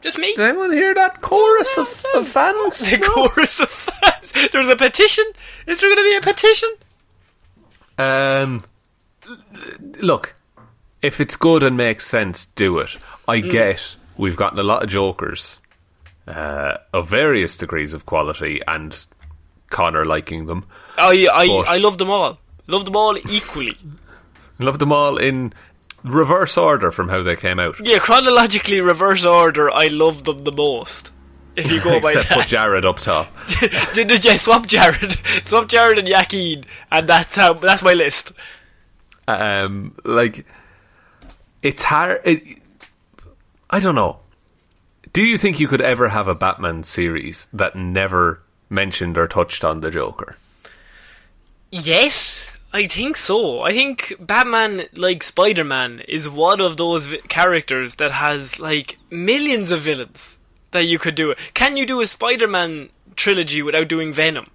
[0.04, 0.34] Just me?
[0.36, 2.78] Did anyone hear that chorus of, of fans?
[2.78, 4.50] The chorus of fans.
[4.52, 5.24] There's a petition.
[5.66, 6.68] Is there going to be a petition?
[7.96, 8.64] Um,
[10.02, 10.34] look,
[11.00, 12.90] if it's good and makes sense, do it.
[13.26, 15.58] I get we've gotten a lot of jokers
[16.28, 19.06] uh, of various degrees of quality, and
[19.70, 20.66] Connor liking them.
[20.98, 22.38] Oh, yeah, I I love them all.
[22.66, 23.78] Love them all equally.
[24.58, 25.54] Love them all in
[26.04, 27.76] reverse order from how they came out.
[27.84, 29.70] Yeah, chronologically reverse order.
[29.70, 31.12] I love them the most.
[31.56, 33.32] If you go by Except put Jared up top.
[33.94, 35.12] yeah, swap Jared,
[35.44, 38.32] swap Jared and Joaquin, and that's how that's my list.
[39.26, 40.46] um, like
[41.62, 42.20] it's hard.
[42.24, 42.58] It,
[43.70, 44.20] I don't know.
[45.12, 49.64] Do you think you could ever have a Batman series that never mentioned or touched
[49.64, 50.36] on the Joker?
[51.70, 52.33] Yes,
[52.74, 53.60] I think so.
[53.60, 58.98] I think Batman, like Spider Man, is one of those vi- characters that has like
[59.10, 60.40] millions of villains
[60.72, 61.38] that you could do it.
[61.54, 64.50] Can you do a Spider Man trilogy without doing Venom?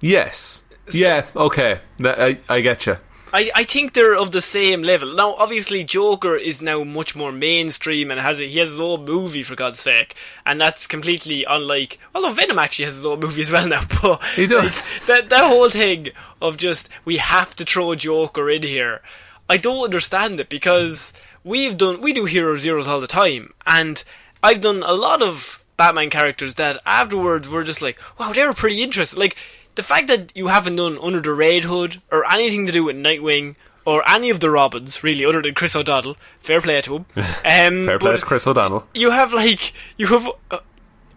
[0.00, 0.62] Yes.
[0.92, 1.26] Yeah.
[1.34, 1.80] Okay.
[2.04, 2.98] I I get you.
[3.32, 5.12] I, I think they're of the same level.
[5.14, 9.04] Now, obviously, Joker is now much more mainstream and has a, he has his own
[9.04, 10.14] movie for God's sake,
[10.46, 11.98] and that's completely unlike.
[12.14, 14.64] Although Venom actually has his own movie as well now, but He does.
[14.64, 16.08] like, that that whole thing
[16.40, 19.02] of just we have to throw Joker in here,
[19.48, 21.12] I don't understand it because
[21.44, 24.02] we've done we do hero zeros all the time, and
[24.42, 28.54] I've done a lot of Batman characters that afterwards were just like, wow, they were
[28.54, 29.20] pretty interesting.
[29.20, 29.36] Like
[29.78, 32.96] the fact that you haven't done Under the Red Hood or anything to do with
[32.96, 33.54] Nightwing
[33.86, 36.16] or any of the Robins, really, other than Chris O'Donnell.
[36.40, 37.06] Fair play to him.
[37.16, 38.88] Um, Fair play to Chris O'Donnell.
[38.92, 40.58] You have like you have uh,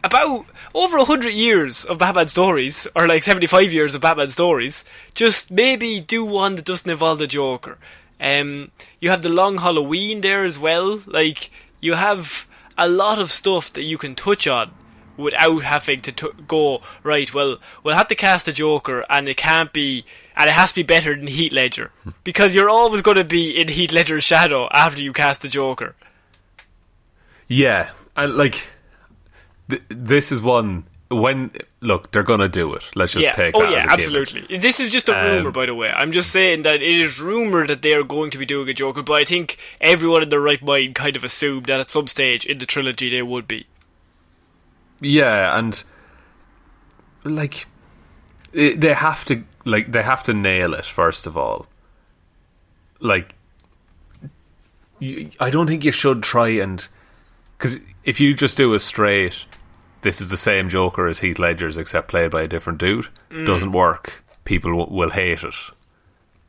[0.04, 0.46] about
[0.76, 4.86] over a hundred years of Batman stories, or like seventy-five years of Batman stories.
[5.16, 7.80] Just maybe do one that doesn't involve the Joker.
[8.20, 8.70] Um,
[9.00, 11.02] you have the Long Halloween there as well.
[11.08, 12.48] Like you have
[12.78, 14.72] a lot of stuff that you can touch on
[15.22, 17.34] without having to t- go right.
[17.34, 20.04] Well, we'll have to cast a Joker, and it can't be,
[20.36, 21.92] and it has to be better than Heath Ledger
[22.24, 25.96] because you're always going to be in Heath Ledger's shadow after you cast the Joker.
[27.48, 28.68] Yeah, and like
[29.70, 32.84] th- this is one when look they're gonna do it.
[32.96, 33.34] Let's just yeah.
[33.34, 33.56] take.
[33.56, 34.22] oh yeah, as a given.
[34.22, 34.58] absolutely.
[34.58, 35.90] This is just a Um, rumor, by the way.
[35.90, 38.74] I'm just saying that it is rumored that they are going to be doing a
[38.74, 42.08] Joker, but I think everyone in their right mind kind of assumed that at some
[42.08, 43.66] stage in the trilogy they would be.
[45.02, 45.84] Yeah, and
[47.24, 47.66] like
[48.54, 51.68] it, they have to like they have to nail it first of all.
[53.00, 53.34] Like,
[55.00, 56.88] you, I don't think you should try and
[57.58, 59.46] because if you just do a straight,
[60.04, 63.46] this is the same Joker as Heath Ledger's except played by a different dude, Mm.
[63.46, 64.24] doesn't work.
[64.46, 65.56] People w- will hate it.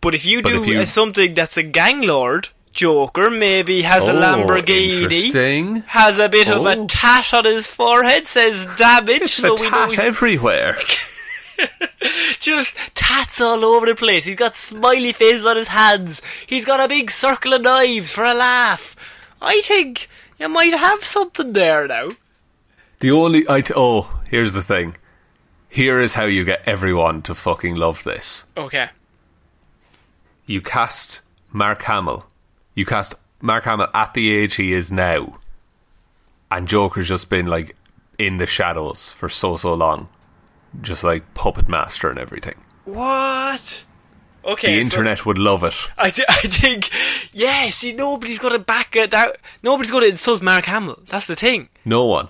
[0.01, 4.09] But if you But do if you- something that's a gang lord Joker, maybe has
[4.09, 6.87] a Oh, Lamborghini, has a bit of a Oh.
[6.87, 10.79] tash on his forehead, says damage, It's so a we know tat he's everywhere.
[12.41, 14.25] just tats all over the place.
[14.25, 16.23] He's got smiley faces on his hands.
[16.47, 18.97] He's got a big circle of knives for a laugh.
[19.41, 20.09] I think,
[20.39, 22.11] you might have something there now.
[23.01, 24.97] The only I t- oh, here's the thing.
[25.69, 28.45] Here is how you get everyone to fucking love this.
[28.57, 28.89] Okay.
[30.47, 31.21] You cast
[31.53, 32.25] Mark Hamill.
[32.75, 35.39] You cast Mark Hamill at the age he is now,
[36.51, 37.77] and Joker's just been like
[38.19, 40.09] in the shadows for so so long,
[40.81, 42.55] just like puppet master and everything.
[42.85, 43.85] What?
[44.45, 44.79] Okay.
[44.79, 45.75] the so- internet would love it.
[45.97, 46.91] I, th- I think,
[47.33, 49.37] yeah, see, nobody's going to back it out.
[49.63, 50.99] Nobody's going to insult Mark Hamill.
[51.07, 51.69] That's the thing.
[51.85, 52.29] No one.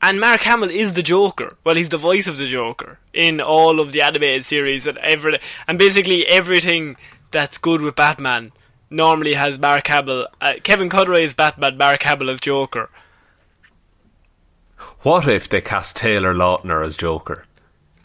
[0.00, 1.56] And Mark Hamill is the Joker.
[1.64, 5.38] Well, he's the voice of the Joker in all of the animated series and every,
[5.68, 6.96] and basically everything
[7.30, 8.52] that's good with Batman
[8.92, 10.28] normally has Mark Hamill.
[10.40, 12.90] Uh, Kevin Conroy is Batman, Mark Hamill as Joker.
[15.02, 17.44] What if they cast Taylor Lautner as Joker?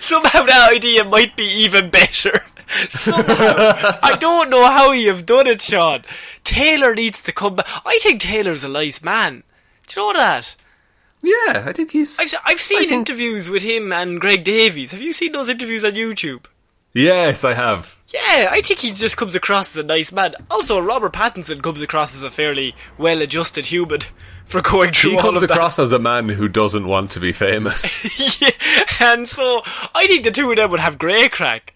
[0.00, 2.40] Somehow that idea might be even better.
[2.88, 3.98] Somehow.
[4.02, 6.02] I don't know how you have done it, Sean.
[6.44, 7.66] Taylor needs to come back.
[7.84, 9.42] I think Taylor's a nice man.
[9.88, 10.56] Do you know that?
[11.22, 12.18] Yeah, I think he's.
[12.18, 14.92] I've, I've seen think- interviews with him and Greg Davies.
[14.92, 16.46] Have you seen those interviews on YouTube?
[16.94, 17.96] Yes, I have.
[18.08, 20.34] Yeah, I think he just comes across as a nice man.
[20.50, 24.00] Also, Robert Pattinson comes across as a fairly well-adjusted human
[24.44, 25.54] for going through He all comes of that.
[25.54, 28.40] across as a man who doesn't want to be famous.
[28.42, 28.50] yeah,
[29.00, 29.62] and so
[29.94, 31.72] I think the two of them would have great crack.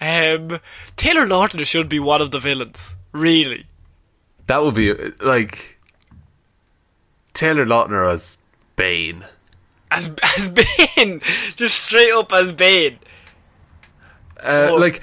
[0.00, 0.60] Um,
[0.96, 3.64] Taylor Lautner should be one of the villains, really.
[4.46, 5.78] that would be like
[7.34, 8.38] Taylor Lautner as
[8.76, 9.24] Bane.
[9.90, 11.20] As as Bane,
[11.56, 12.98] just straight up as Bane.
[14.42, 14.76] Uh, Oh.
[14.76, 15.02] Like,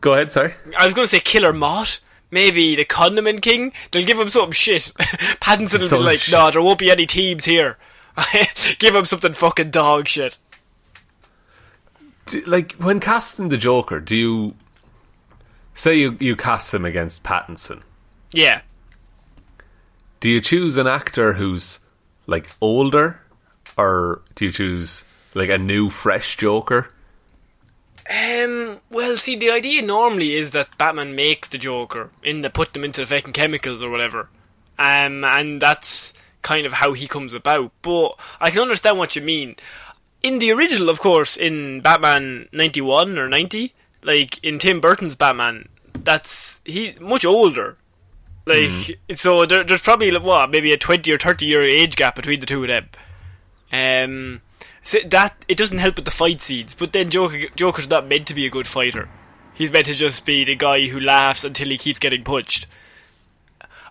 [0.00, 0.32] go ahead.
[0.32, 0.54] Sorry.
[0.78, 2.00] I was going to say Killer Moth.
[2.30, 3.72] Maybe the Condiment King.
[3.90, 4.90] They'll give him something shit.
[5.40, 6.32] Pattinson will be like, shit.
[6.32, 7.78] "No, there won't be any teams here."
[8.78, 10.38] give him something fucking dog shit.
[12.26, 14.54] Do, like when casting the Joker, do you
[15.74, 17.82] say you you cast him against Pattinson?
[18.32, 18.62] Yeah.
[20.20, 21.78] Do you choose an actor who's
[22.26, 23.20] like older,
[23.76, 25.04] or do you choose
[25.34, 26.88] like a new, fresh Joker?
[28.10, 28.78] Um.
[28.90, 32.84] Well, see, the idea normally is that Batman makes the Joker in the put them
[32.84, 34.28] into the fucking chemicals or whatever,
[34.78, 36.12] um, and that's
[36.42, 37.72] kind of how he comes about.
[37.80, 39.56] But I can understand what you mean.
[40.22, 45.16] In the original, of course, in Batman ninety one or ninety, like in Tim Burton's
[45.16, 47.78] Batman, that's he much older.
[48.46, 52.40] Like so, there, there's probably what maybe a twenty or thirty year age gap between
[52.40, 52.88] the two of them.
[53.72, 54.42] Um,
[54.84, 56.74] so that it doesn't help with the fight scenes.
[56.74, 59.08] But then Joker, Joker's not meant to be a good fighter.
[59.54, 62.66] He's meant to just be the guy who laughs until he keeps getting punched.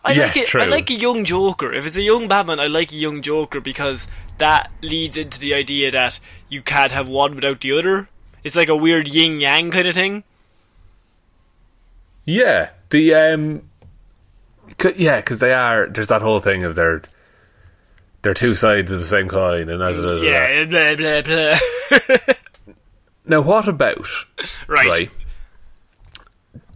[0.06, 0.56] I Yeah, like it.
[0.56, 1.74] I like a young Joker.
[1.74, 5.54] If it's a young Batman, I like a young Joker because that leads into the
[5.54, 8.10] idea that you can't have one without the other.
[8.44, 10.24] It's like a weird yin yang kind of thing.
[12.26, 13.62] Yeah, the um,
[14.82, 15.88] c- yeah, because they are.
[15.88, 17.02] There's that whole thing of they're
[18.24, 20.22] they're two sides of the same coin, and da, da, da, da.
[20.24, 22.34] Yeah, blah blah blah.
[23.26, 24.06] Now, what about
[24.68, 24.90] right.
[24.90, 25.10] right?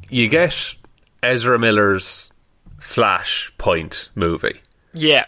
[0.10, 0.76] You get
[1.22, 2.32] Ezra Miller's
[2.80, 4.62] Flashpoint movie,
[4.94, 5.26] Yeah.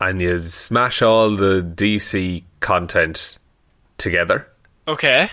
[0.00, 3.38] and you smash all the DC content
[3.98, 4.46] together,
[4.86, 5.30] Okay.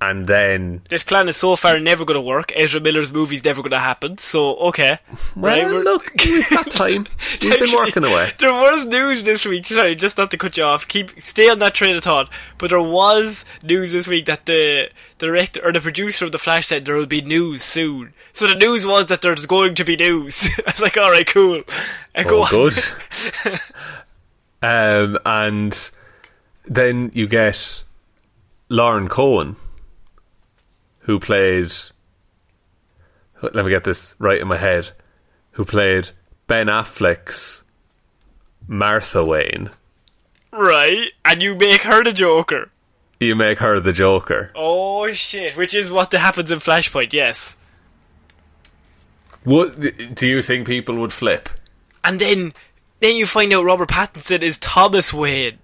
[0.00, 2.52] And then This plan is so far never going to work.
[2.54, 4.18] Ezra Miller's movie's never going to happen.
[4.18, 4.98] So okay.
[5.34, 7.06] well, Right, look, we've got time.
[7.42, 8.30] We've been working away.
[8.38, 9.64] There was news this week.
[9.66, 10.86] Sorry, just not to cut you off.
[10.88, 12.28] Keep stay on that train of thought.
[12.58, 16.66] But there was news this week that the director or the producer of the Flash
[16.66, 18.12] said there will be news soon.
[18.34, 20.50] So the news was that there's going to be news.
[20.66, 21.62] I was like, all right, cool.
[22.14, 23.58] Uh, go Oh, good.
[24.60, 25.90] um, and
[26.66, 27.82] then you get
[28.68, 29.56] Lauren Cohan,
[31.04, 31.72] who played.
[33.42, 34.90] Let me get this right in my head.
[35.52, 36.10] Who played
[36.46, 37.62] Ben Affleck's
[38.66, 39.70] Martha Wayne?
[40.52, 42.70] Right, and you make her the Joker.
[43.20, 44.50] You make her the Joker.
[44.54, 45.56] Oh shit!
[45.56, 47.12] Which is what happens in Flashpoint.
[47.12, 47.56] Yes.
[49.44, 49.78] What
[50.14, 51.48] do you think people would flip?
[52.02, 52.54] And then,
[53.00, 55.58] then you find out Robert Pattinson is Thomas Wayne.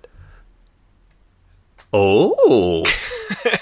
[1.93, 2.85] Oh,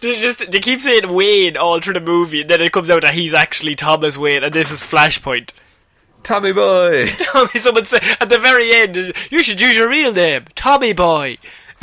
[0.00, 3.02] They just they keep saying Wayne all through the movie, and then it comes out
[3.02, 5.52] that he's actually Thomas Wayne, and this is Flashpoint.
[6.22, 7.06] Tommy boy!
[7.18, 8.96] Tommy, Someone said at the very end,
[9.30, 11.38] you should use your real name, Tommy Boy.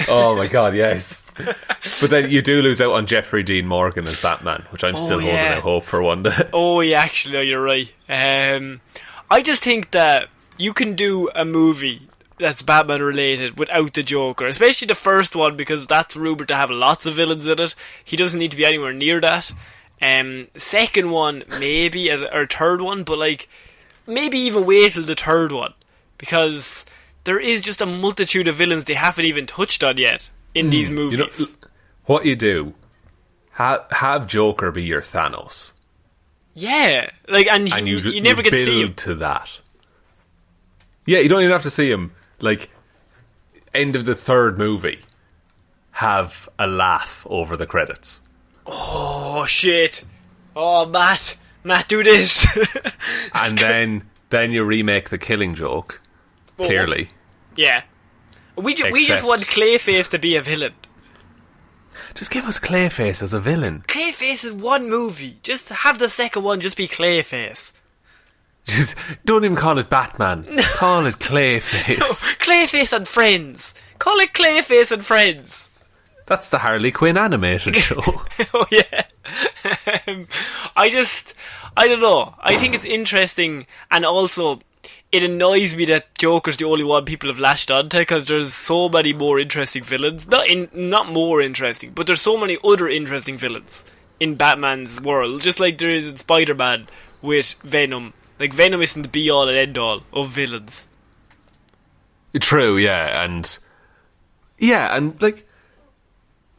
[0.10, 1.24] Oh my god, yes.
[2.02, 5.06] But then you do lose out on Jeffrey Dean Morgan as Batman, which I'm Oh,
[5.06, 6.50] still holding out hope for one day.
[6.54, 7.92] Oh, yeah, actually, no, you're right.
[8.10, 8.82] Um,
[9.30, 12.08] I just think that you can do a movie
[12.40, 16.70] that's Batman related without the Joker, especially the first one because that's rumored to have
[16.70, 17.76] lots of villains in it.
[18.04, 19.52] He doesn't need to be anywhere near that.
[20.02, 23.48] Um, second one maybe or third one, but like
[24.06, 25.74] maybe even wait till the third one
[26.18, 26.86] because
[27.24, 30.90] there is just a multitude of villains they haven't even touched on yet in these
[30.90, 30.98] Hmm.
[30.98, 31.58] You know, movies.
[32.06, 32.74] what you do,
[33.52, 35.72] have, have Joker be your Thanos.
[36.54, 38.94] yeah, like and, and you, you, you never you get to see him.
[38.96, 39.58] to that.
[41.06, 42.12] Yeah, you don't even have to see him.
[42.40, 42.70] Like,
[43.74, 45.00] end of the third movie,
[45.92, 48.22] have a laugh over the credits.
[48.66, 50.06] Oh shit!
[50.56, 52.46] Oh Matt, Matt, do this.
[53.34, 56.02] and then then you remake the Killing Joke.
[56.58, 57.10] Clearly,
[57.56, 57.84] yeah,
[58.56, 60.74] we ju- we just want Clayface to be a villain.
[62.16, 63.84] just give us Clayface as a villain.
[63.88, 65.36] Clayface is one movie.
[65.44, 67.74] Just have the second one just be Clayface.
[68.66, 70.44] Just don't even call it Batman.
[70.76, 72.38] call it Clayface.
[72.40, 73.76] Clayface and Friends.
[74.00, 75.70] Call it Clayface and Friends.
[76.26, 78.02] That's the Harley Quinn animated show.
[78.54, 79.04] oh yeah.
[80.08, 80.28] um,
[80.76, 81.36] I just,
[81.78, 82.34] I don't know.
[82.40, 84.60] I think it's interesting, and also
[85.12, 88.90] it annoys me that Joker's the only one people have lashed onto because there's so
[88.90, 90.28] many more interesting villains.
[90.28, 93.86] Not in, not more interesting, but there's so many other interesting villains
[94.20, 95.42] in Batman's world.
[95.42, 96.88] Just like there is in Spider-Man
[97.22, 98.14] with Venom.
[98.40, 100.88] Like Venom isn't the be all and end all of villains.
[102.40, 103.58] True, yeah, and
[104.58, 105.48] yeah, and like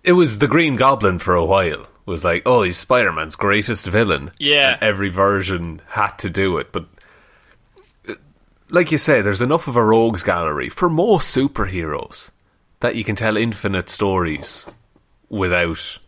[0.02, 1.82] it was the Green Goblin for a while.
[1.82, 4.30] It was like, oh, he's Spider Man's greatest villain.
[4.38, 4.74] Yeah.
[4.74, 6.86] and every version had to do it, but
[8.70, 12.30] like you say, there's enough of a rogues gallery for most superheroes
[12.80, 14.66] that you can tell infinite stories
[15.28, 15.98] without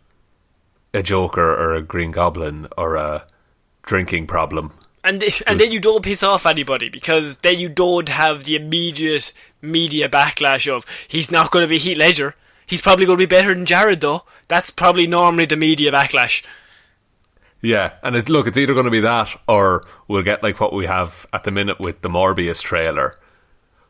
[0.93, 3.25] a Joker or a Green Goblin or a
[3.83, 4.73] drinking problem.
[5.03, 8.55] And th- and then you don't piss off anybody because then you don't have the
[8.55, 9.31] immediate
[9.61, 12.35] media backlash of he's not going to be Heath Ledger.
[12.65, 14.23] He's probably going to be better than Jared though.
[14.47, 16.45] That's probably normally the media backlash.
[17.61, 20.73] Yeah, and it, look, it's either going to be that or we'll get like what
[20.73, 23.15] we have at the minute with the Morbius trailer,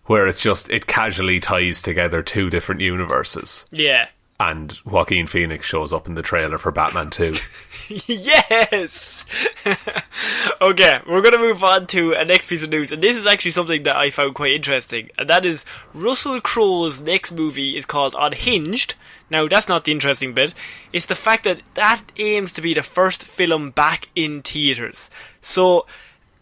[0.06, 4.08] where it's just it casually ties together two different universes, Yeah.
[4.40, 7.34] And Joaquin Phoenix shows up in the trailer for Batman Two.
[8.08, 9.26] yes.
[10.62, 13.26] okay, we're going to move on to a next piece of news, and this is
[13.26, 17.86] actually something that I found quite interesting, and that is Russell Crowe's next movie is
[17.86, 18.96] called Unhinged.
[19.30, 20.54] Now, that's not the interesting bit.
[20.94, 25.10] It's the fact that that aims to be the first film back in theaters.
[25.42, 25.86] So,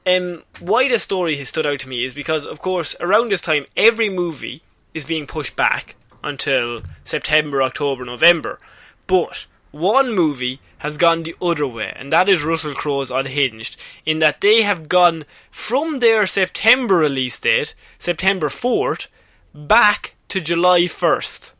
[0.05, 3.41] um, why the story has stood out to me is because, of course, around this
[3.41, 4.61] time, every movie
[4.93, 5.95] is being pushed back
[6.27, 8.59] until September, October, November.
[9.07, 14.19] But one movie has gone the other way, and that is Russell Crowe's Unhinged, in
[14.19, 19.07] that they have gone from their September release date, September 4th,
[19.53, 21.53] back to July 1st.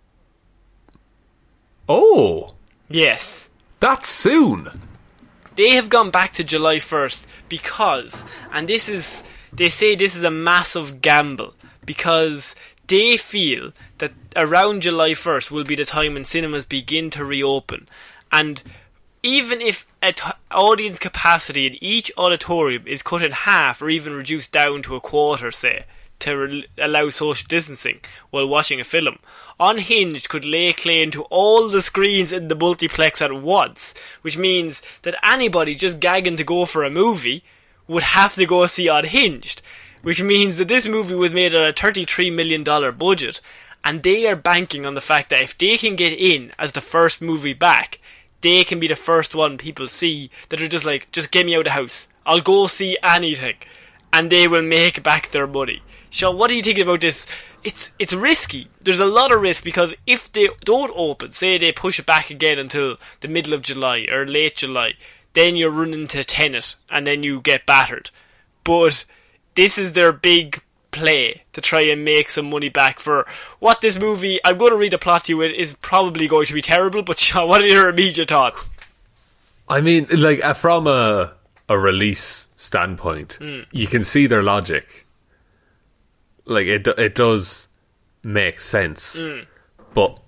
[1.89, 2.53] oh,
[2.89, 3.49] Yes.
[3.79, 4.81] that's soon.
[5.55, 10.23] they have gone back to July 1st because, and this is, they say this is
[10.23, 11.53] a massive gamble
[11.85, 12.55] because
[12.87, 17.87] they feel that around July 1st will be the time when cinemas begin to reopen.
[18.31, 18.63] And
[19.23, 20.13] even if t-
[20.51, 25.01] audience capacity in each auditorium is cut in half or even reduced down to a
[25.01, 25.85] quarter, say,
[26.19, 29.19] to re- allow social distancing while watching a film,
[29.59, 34.81] Unhinged could lay claim to all the screens in the multiplex at once, which means
[35.01, 37.43] that anybody just gagging to go for a movie
[37.87, 39.61] would have to go see Unhinged,
[40.07, 42.63] which means that this movie was made on a $33 million
[42.97, 43.41] budget,
[43.83, 46.79] and they are banking on the fact that if they can get in as the
[46.79, 47.99] first movie back,
[48.39, 51.55] they can be the first one people see that are just like, just get me
[51.55, 52.07] out of the house.
[52.25, 53.55] I'll go see anything.
[54.13, 55.81] And they will make back their money.
[56.09, 57.27] Sean, what are you thinking about this?
[57.65, 58.69] It's it's risky.
[58.79, 62.29] There's a lot of risk because if they don't open, say they push it back
[62.29, 64.93] again until the middle of July or late July,
[65.33, 68.09] then you're running to Tenet and then you get battered.
[68.63, 69.03] But
[69.57, 73.25] this is their big play to try and make some money back for
[73.59, 74.39] what this movie.
[74.45, 75.41] I'm going to read the plot to you.
[75.41, 78.69] It is probably going to be terrible, but Sean, what are your immediate thoughts?
[79.67, 81.33] I mean, like uh, from a
[81.67, 83.37] a release standpoint,
[83.73, 85.05] you can see their logic.
[86.45, 87.67] Like it, it does
[88.23, 89.21] make sense,
[89.93, 90.19] but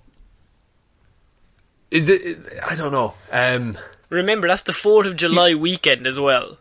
[1.90, 2.38] is it?
[2.62, 3.14] I don't know.
[3.32, 3.78] Um,
[4.10, 6.58] Remember, that's the 4th of July weekend as well.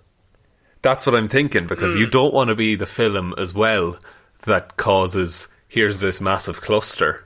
[0.82, 2.11] That's what I'm thinking because you hmm.
[2.11, 3.97] don't want to be the film as well
[4.43, 7.25] that causes here's this massive cluster,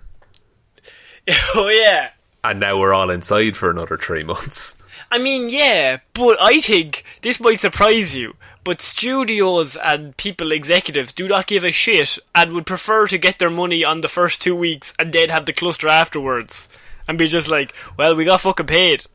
[1.56, 2.10] oh, yeah.
[2.44, 4.76] and now we're all inside for another three months.
[5.12, 8.36] I mean, yeah, but I think this might surprise you.
[8.64, 13.38] But studios and people, executives, do not give a shit and would prefer to get
[13.38, 16.70] their money on the first two weeks and then have the cluster afterwards.
[17.08, 19.06] And be just like, well, we got fucking paid.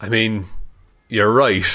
[0.00, 0.46] I mean,
[1.08, 1.64] you're right.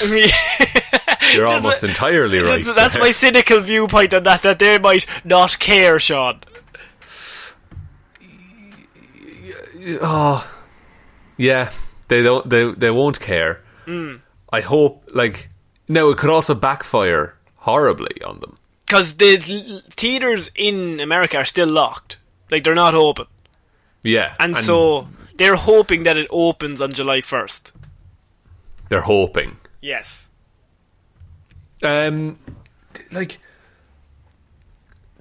[1.34, 2.62] You're almost a- entirely right.
[2.64, 6.40] That's, that's my cynical viewpoint on that, that they might not care, Sean.
[10.02, 10.50] oh,
[11.36, 11.70] yeah,
[12.08, 12.48] they don't.
[12.48, 13.60] They they won't care.
[13.86, 14.16] Hmm.
[14.52, 15.08] I hope.
[15.12, 15.48] Like,
[15.88, 18.56] no, it could also backfire horribly on them.
[18.86, 19.36] Because the
[19.90, 22.16] theatres in America are still locked.
[22.50, 23.26] Like, they're not open.
[24.02, 25.06] Yeah, And, so,
[25.36, 27.70] they're hoping that it opens on July 1st.
[28.88, 29.58] they're hoping.
[29.82, 30.28] Yes.
[31.82, 32.38] Um,
[33.10, 33.38] like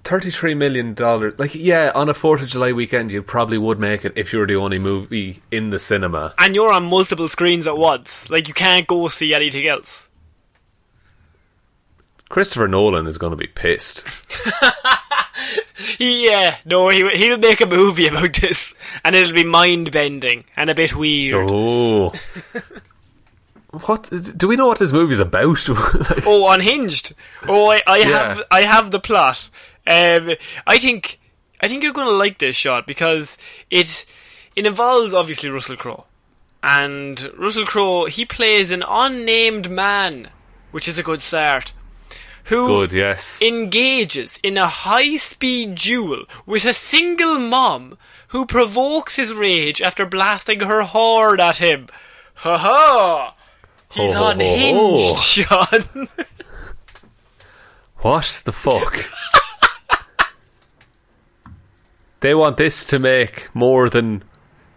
[0.04, 1.38] thirty-three million dollars.
[1.38, 4.40] Like, yeah, on a Fourth of July weekend, you probably would make it if you
[4.40, 6.34] were the only movie in the cinema.
[6.38, 8.30] And you're on multiple screens at once.
[8.30, 10.10] Like, you can't go see anything else.
[12.30, 14.04] Christopher Nolan is going to be pissed.
[15.98, 18.76] Yeah, no, he, he'll make a movie about this.
[19.04, 21.50] And it'll be mind-bending and a bit weird.
[21.50, 22.12] Oh.
[23.72, 25.68] What do we know what this movie's about?
[25.68, 27.14] Like, Oh, unhinged.
[27.48, 28.06] Oh, I, I Yeah.
[28.06, 29.50] have I have the plot.
[29.86, 30.32] Um,
[30.66, 31.20] I think
[31.62, 33.38] I think you're going to like this shot because
[33.70, 34.06] it
[34.56, 36.06] it involves obviously Russell Crowe,
[36.64, 40.30] and Russell Crowe he plays an unnamed man,
[40.72, 41.74] which is a good start.
[42.46, 43.40] Who Good, yes.
[43.44, 47.96] engages in a high speed duel with a single mom
[48.30, 51.88] who provokes his rage after blasting her horde at him.
[52.36, 53.36] Ha ha!
[53.92, 56.08] He's Ho, ho, ho, unhinged, Sean.
[58.02, 58.98] What the fuck?
[62.22, 64.24] they want this to make more than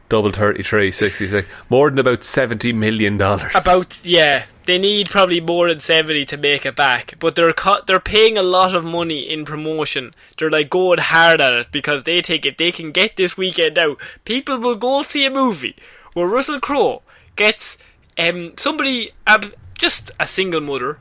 [0.08, 3.52] double 33, 66, more than about 70 million dollars.
[3.54, 7.86] About yeah, they need probably more than seventy to make it back, but they're cut.
[7.86, 10.14] They're paying a lot of money in promotion.
[10.36, 13.78] They're like going hard at it because they think if they can get this weekend
[13.78, 15.76] out, people will go see a movie
[16.12, 17.02] where Russell Crowe
[17.36, 17.78] gets
[18.18, 20.98] um somebody ab- just a single mother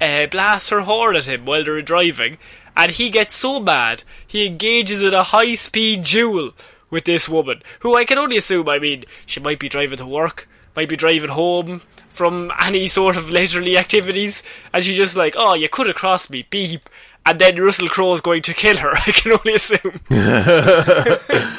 [0.00, 2.38] uh, blasts her horde at him while they're driving,
[2.76, 6.52] and he gets so mad he engages in a high speed duel
[6.90, 8.68] with this woman, who I can only assume.
[8.68, 13.16] I mean, she might be driving to work, might be driving home from any sort
[13.16, 14.42] of leisurely activities,
[14.72, 16.88] and she's just like, "Oh, you could have crossed me, beep."
[17.26, 18.90] And then Russell Crowe's going to kill her.
[18.94, 20.00] I can only assume.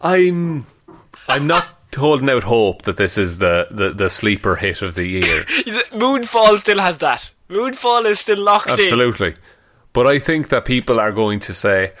[0.00, 0.66] I'm
[1.28, 5.06] I'm not holding out hope that this is the, the, the sleeper hit of the
[5.06, 5.22] year.
[5.92, 7.30] Moonfall still has that.
[7.48, 8.72] Moonfall is still locked in.
[8.80, 9.34] Absolutely.
[9.92, 11.92] But I think that people are going to say,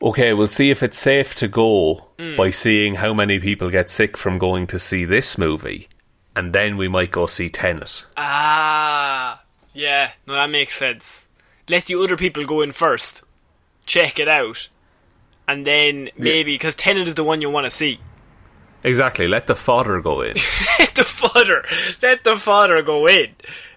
[0.00, 2.34] okay, we'll see if it's safe to go Hmm.
[2.34, 5.86] by seeing how many people get sick from going to see this movie,
[6.34, 8.04] and then we might go see Tenet.
[8.16, 9.42] Ah,
[9.74, 11.28] yeah, no, that makes sense.
[11.68, 13.22] Let the other people go in first,
[13.84, 14.68] check it out,
[15.46, 17.98] and then maybe because Tenet is the one you want to see.
[18.86, 19.26] Exactly.
[19.26, 20.34] Let the fodder go in.
[20.78, 21.64] Let the fodder,
[22.00, 23.30] let the fodder go in.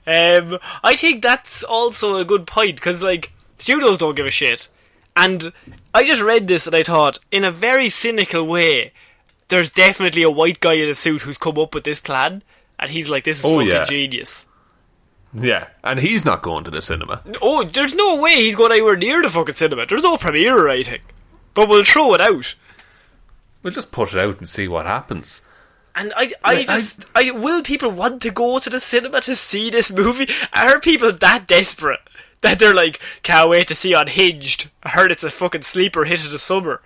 [0.07, 4.69] Um, I think that's also a good point because like studios don't give a shit,
[5.17, 5.51] and
[5.93, 8.93] I just read this and I thought, in a very cynical way,
[9.49, 12.41] there's definitely a white guy in a suit who's come up with this plan,
[12.79, 13.83] and he's like, "This is Oh, fucking yeah.
[13.83, 14.45] genius."
[15.33, 17.21] yeah, and he's not going to the cinema.
[17.41, 19.85] Oh, there's no way he's going anywhere near the fucking cinema.
[19.85, 21.01] There's no premiere or anything.
[21.53, 22.55] But we'll throw it out.
[23.63, 25.41] We'll just put it out and see what happens.
[25.95, 29.21] And I, I Like, I- just, I, will people want to go to the cinema
[29.21, 30.27] to see this movie?
[30.53, 31.99] Are people that desperate
[32.41, 34.69] that they're like, can't wait to see Unhinged?
[34.83, 36.81] I heard it's a fucking sleeper hit of the summer.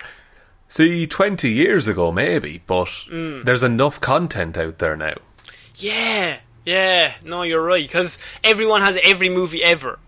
[0.68, 3.44] See, 20 years ago, maybe, but Mm.
[3.44, 5.14] there's enough content out there now.
[5.76, 7.12] Yeah, yeah.
[7.24, 10.00] No, you're right because everyone has every movie ever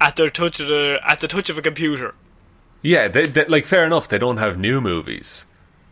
[0.00, 2.14] at their touch of the at the touch of a computer.
[2.82, 5.44] Yeah, they, they, like, fair enough, they don't have new movies.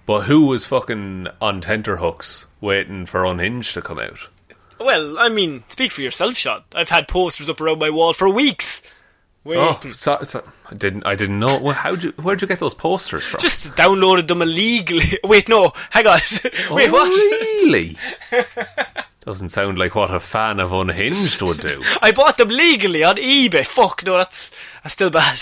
[0.08, 4.18] But who was fucking on tenterhooks waiting for Unhinged to come out?
[4.80, 6.62] Well, I mean, speak for yourself, Sean.
[6.74, 8.80] I've had posters up around my wall for weeks.
[9.44, 9.92] Oh, Waiting.
[9.92, 11.04] so, so, I didn't.
[11.04, 11.58] I didn't know.
[11.58, 12.12] Well, how'd you?
[12.12, 13.40] Where'd you get those posters from?
[13.40, 15.18] Just downloaded them illegally.
[15.24, 16.20] Wait, no, hang on.
[16.70, 17.12] Wait, oh, what?
[17.66, 17.98] Really?
[19.26, 21.82] Doesn't sound like what a fan of Unhinged would do.
[22.00, 23.66] I bought them legally on eBay.
[23.66, 25.38] Fuck, no, that's that's still bad.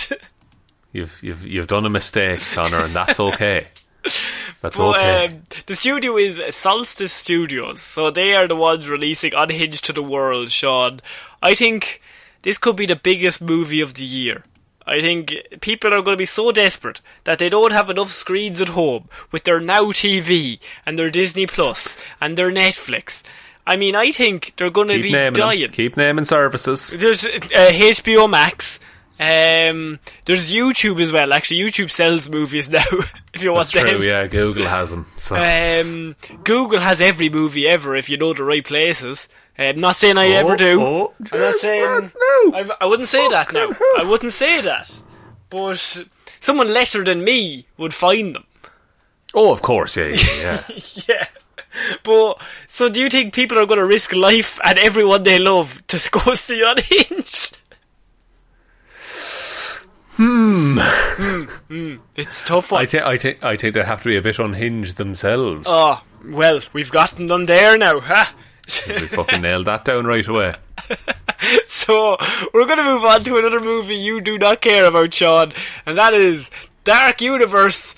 [0.93, 3.69] You've you've you've done a mistake, Connor, and that's okay.
[4.63, 5.27] That's But, okay.
[5.27, 10.03] um, the studio is Solstice Studios, so they are the ones releasing Unhinged to the
[10.03, 11.01] world, Sean.
[11.43, 12.01] I think
[12.43, 14.45] this could be the biggest movie of the year.
[14.89, 18.61] I think people are going to be so desperate that they don't have enough screens
[18.61, 23.25] at home with their Now TV and their Disney Plus and their Netflix.
[23.67, 25.49] I mean, I think they're going to Keep be naming them.
[25.49, 25.71] dying.
[25.73, 26.91] Keep naming services.
[26.91, 27.29] There's uh,
[27.73, 28.79] HBO Max,
[29.19, 31.33] Um, there's YouTube as well.
[31.33, 32.85] Actually, YouTube sells movies now.
[33.33, 34.07] if you want That's true, them.
[34.09, 34.27] yeah.
[34.27, 35.07] Google has them.
[35.17, 35.37] So.
[35.37, 39.29] Um, Google has every movie ever if you know the right places.
[39.59, 40.83] I'm not saying I ever do.
[40.83, 41.85] oh, I'm not saying.
[42.15, 42.53] no.
[42.55, 43.71] I, I wouldn't say that now.
[43.97, 45.01] I wouldn't say that.
[45.49, 46.05] But
[46.41, 48.45] someone lesser than me would find them.
[49.35, 50.63] oh, of course, yeah, yeah, yeah.
[51.09, 51.27] Yeah.
[52.05, 55.87] But so, do you think people are going to risk life and everyone they love
[55.89, 57.59] to go see Unhinged?
[60.17, 60.79] Hmm.
[60.79, 61.97] Hmm.
[62.17, 62.83] It's a tough one.
[62.83, 63.03] I think,
[63.43, 65.67] I I think they have to be a bit unhinged themselves.
[65.67, 68.27] oh well, we've gotten them there now, huh?
[68.89, 70.55] we fucking nailed that down right away.
[71.69, 72.17] So
[72.53, 75.53] we're going to move on to another movie you do not care about, Sean,
[75.85, 76.51] and that is
[76.83, 77.95] Dark Universe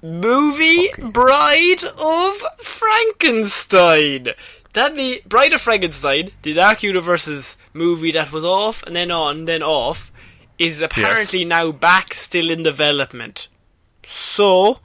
[0.00, 4.28] movie Bride of Frankenstein.
[4.74, 9.44] That the Bride of Frankenstein, the Dark Universe's movie that was off and then on,
[9.44, 10.11] then off,
[10.58, 13.48] is apparently now back, still in development.
[14.06, 14.80] So,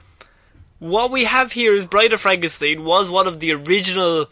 [0.78, 4.30] what we have here is Bride of Frankenstein was one of the original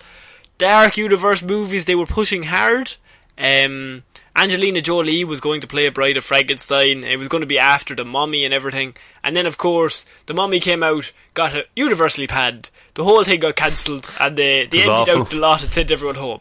[0.58, 2.94] Dark Universe movies they were pushing hard.
[3.38, 7.04] Um, Angelina Jolie was going to play a Bride of Frankenstein.
[7.04, 8.94] It was going to be after the Mummy and everything.
[9.24, 12.70] And then, of course, the Mummy came out, got it universally panned.
[12.94, 15.72] The whole thing got cancelled, and they, they It was emptied out the lot and
[15.72, 16.40] sent everyone home.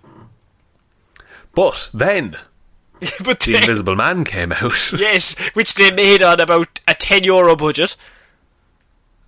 [1.53, 2.37] But then
[3.23, 7.23] but the then, Invisible Man came out, yes, which they made on about a 10
[7.23, 7.95] euro budget.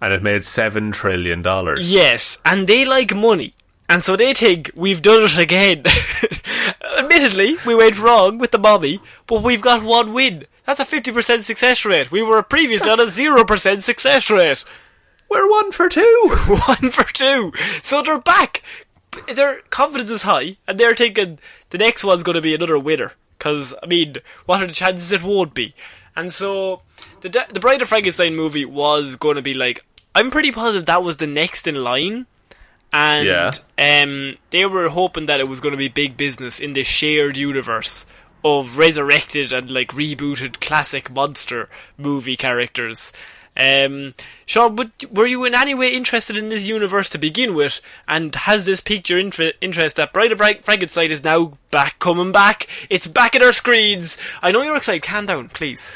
[0.02, 1.92] and it made seven trillion dollars.
[1.92, 3.54] Yes, and they like money.
[3.90, 5.84] And so they think we've done it again.
[7.00, 10.46] Admittedly, we went wrong with the mummy, but we've got one win.
[10.66, 12.12] That's a 50% success rate.
[12.12, 14.66] We were previously on a 0% success rate.
[15.30, 16.36] We're one for two.
[16.48, 17.54] One for two.
[17.82, 18.62] So they're back.
[19.34, 21.40] Their confidence is high, and they're thinking
[21.70, 23.14] the next one's going to be another winner.
[23.38, 24.16] Because, I mean,
[24.46, 25.74] what are the chances it won't be?
[26.16, 26.82] And so,
[27.22, 29.86] the, Da- the Bride of Frankenstein movie was going to be like,
[30.16, 32.26] I'm pretty positive that was the next in line.
[32.92, 33.52] And Yeah.
[33.78, 37.38] um, they were hoping that it was going to be big business in this shared
[37.38, 38.06] universe
[38.44, 43.12] of resurrected and like rebooted classic monster movie characters.
[43.58, 44.14] Um,
[44.46, 47.82] Sean, but were you in any way interested in this universe to begin with?
[48.08, 51.98] And has this piqued your inter- interest that Bride of Fra- Frankenstein is now back,
[52.00, 52.68] coming back?
[52.90, 54.18] It's back at our screens.
[54.42, 55.02] I know you're excited.
[55.04, 55.96] Calm down, please.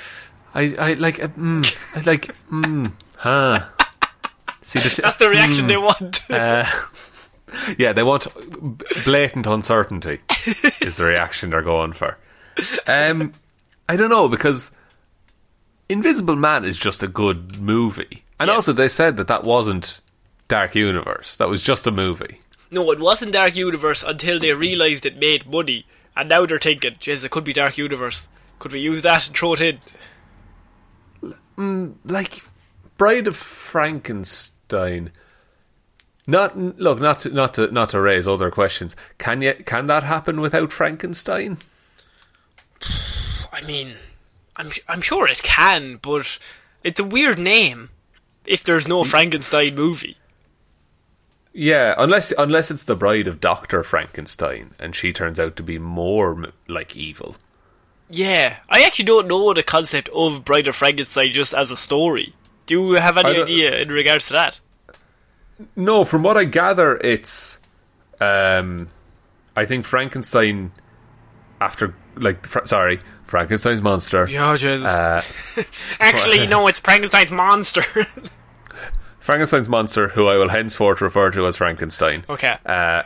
[0.56, 3.68] I, I like, uh, mm, I like, mm, huh.
[4.64, 6.22] See, the That's the reaction they want.
[7.78, 8.28] yeah, they want
[9.06, 10.20] blatant uncertainty.
[10.82, 12.18] is the reaction they're going for?
[12.88, 13.34] Um,
[13.88, 14.72] I don't know because
[15.92, 18.56] Invisible Man is just a good movie, and Yes.
[18.56, 20.00] also they said that that wasn't
[20.48, 21.36] Dark Universe.
[21.38, 22.40] That was just a movie.
[22.72, 25.86] no, it wasn't Dark Universe until they realised it made money.
[26.16, 28.28] And now they're thinking, jeez, it could be Dark Universe.
[28.60, 29.80] Could we use that and throw it in?
[31.58, 32.42] Mm, like
[32.98, 35.12] Bride of Frankenstein.
[36.28, 38.96] Not look, not to, not to not to raise other questions.
[39.18, 41.58] Can you can that happen without Frankenstein?
[43.52, 43.96] I mean,
[44.56, 46.38] I'm I'm sure it can, but
[46.84, 47.90] it's a weird name.
[48.46, 50.18] If there's no Frankenstein movie,
[51.54, 55.78] Yeah, unless unless it's the bride of Doctor Frankenstein, and she turns out to be
[55.78, 57.36] more like evil.
[58.10, 62.34] yeah, I actually don't know the concept of Bride of Frankenstein just as a story.
[62.66, 64.60] Do you have any idea in regards to that?
[65.76, 67.58] No, from what I gather, it's.
[68.20, 68.90] Um,
[69.56, 70.72] I think Frankenstein,
[71.60, 73.00] after like, fr- sorry,
[73.32, 74.28] Frankenstein's monster.
[74.28, 74.86] Yeah, Jesus.
[74.86, 75.24] Uh,
[76.02, 77.82] actually, no, it's Frankenstein's monster.
[79.20, 82.58] Frankenstein's monster, who I will henceforth refer to as Frankenstein, okay.
[82.66, 83.04] uh,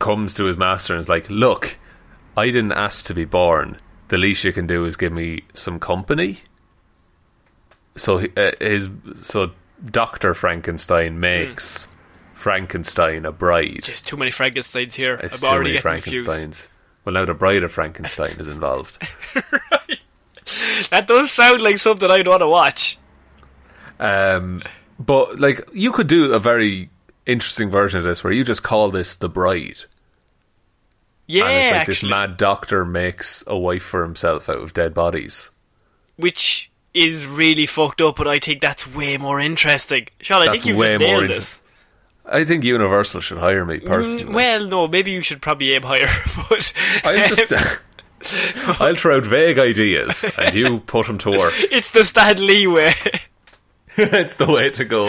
[0.00, 1.76] comes to his master and is like, "Look,
[2.36, 3.78] I didn't ask to be born.
[4.08, 6.40] The least you can do is give me some company."
[7.96, 8.88] So he- uh, his
[9.22, 9.52] so
[9.84, 11.86] Doctor Frankenstein makes
[12.34, 13.82] Frankenstein a bride.
[13.84, 15.14] Just too many Frankensteins here.
[15.14, 16.68] It's I'm too already many getting confused.
[17.04, 18.98] Well, now the bride of Frankenstein is involved.
[20.90, 22.98] That does sound like something I'd want to watch.
[23.98, 24.62] Um,
[24.98, 26.90] but like, you could do a very
[27.26, 29.78] interesting version of this where you just call this the bride.
[31.26, 34.92] Yeah, and it's like this mad doctor makes a wife for himself out of dead
[34.92, 35.50] bodies.
[36.16, 40.08] which is really fucked up, but I think that's way more interesting.
[40.20, 41.62] Sean, I That's think you've way just more nailed inter- this.
[42.26, 44.24] I think Universal should hire me personally.
[44.24, 46.08] Mm, well, no, maybe you should probably aim higher,
[46.48, 46.72] but
[47.04, 47.52] I just,
[48.80, 51.52] I'll throw out vague ideas and you put them to work.
[51.70, 52.92] it's the Stan Lee way.
[53.96, 55.06] it's the way to go.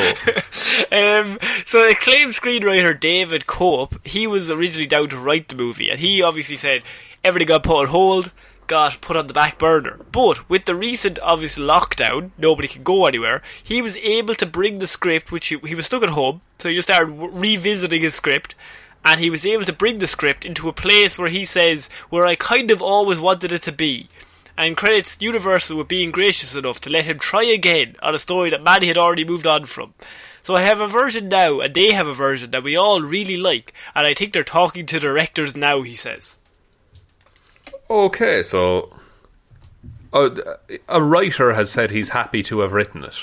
[0.91, 5.99] um, so acclaimed screenwriter David Cope, he was originally down to write the movie, and
[5.99, 6.84] he obviously said
[7.24, 8.32] everything got put on hold.
[8.68, 9.99] Got put on the back burner.
[10.11, 13.41] But with the recent obvious lockdown, nobody could go anywhere.
[13.63, 16.70] He was able to bring the script, which he, he was stuck at home, so
[16.70, 18.55] he just started revisiting his script.
[19.03, 22.26] And he was able to bring the script into a place where he says, where
[22.26, 24.07] I kind of always wanted it to be.
[24.57, 28.49] And credits Universal with being gracious enough to let him try again on a story
[28.49, 29.93] that Manny had already moved on from.
[30.41, 33.36] So I have a version now, and they have a version that we all really
[33.36, 36.39] like, and I think they're talking to directors now, he says.
[37.90, 38.94] Okay, so
[40.14, 40.36] oh,
[40.88, 43.16] a writer has said he's happy to have written it.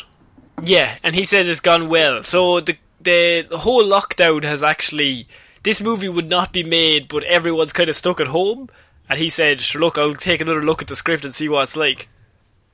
[0.63, 2.23] Yeah, and he says it's gone well.
[2.23, 5.27] So the the, the whole lockdown has actually
[5.63, 8.69] this movie would not be made, but everyone's kind of stuck at home.
[9.09, 11.65] And he said, "Sure, look, I'll take another look at the script and see what
[11.65, 12.09] it's like."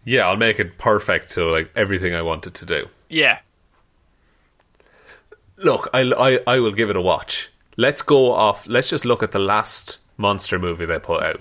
[0.05, 2.89] Yeah, I'll make it perfect to like everything I wanted to do.
[3.09, 3.41] Yeah,
[5.61, 7.51] Look, I, I, I will give it a watch.
[7.77, 8.67] Let's go off.
[8.67, 11.39] Let's just look at the last monster movie they put out.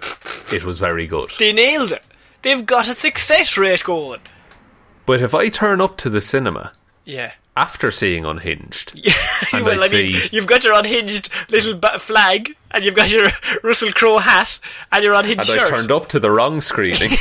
[0.53, 1.32] It was very good.
[1.39, 2.03] they nailed it.
[2.43, 4.21] They've got a success rate going.
[5.05, 6.71] But if I turn up to the cinema
[7.03, 7.34] Yeah.
[7.55, 8.93] after seeing Unhinged,
[9.53, 13.28] and well, I I mean, you've got your unhinged little flag, and you've got your
[13.63, 14.59] Russell Crowe hat,
[14.91, 15.73] and your unhinged and shirt.
[15.73, 17.09] I turned up to the wrong screening,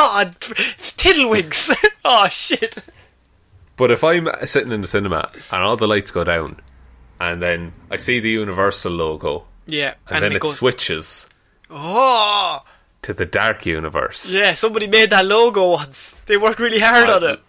[0.00, 1.74] Oh, tiddlewinks!
[2.04, 2.78] oh shit!
[3.76, 6.60] but if I'm sitting in the cinema and all the lights go down,
[7.20, 10.56] and then I see the Universal logo, Yeah, and, then it it, goes.
[10.56, 11.26] switches
[11.70, 12.64] oh,
[13.02, 14.28] to the Dark Universe.
[14.30, 14.54] yeah!
[14.54, 16.14] Somebody made that logo once.
[16.26, 17.40] They worked really hard I- on it.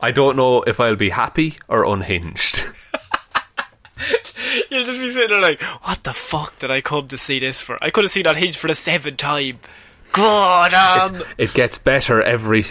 [0.00, 2.62] I don't know if I'll be happy or unhinged.
[4.70, 7.62] You'll just be sitting there like, what the fuck did I come to see this
[7.62, 7.78] for?
[7.82, 9.60] I could have seen Unhinged for the seventh time.
[10.12, 12.64] God, um, it gets better every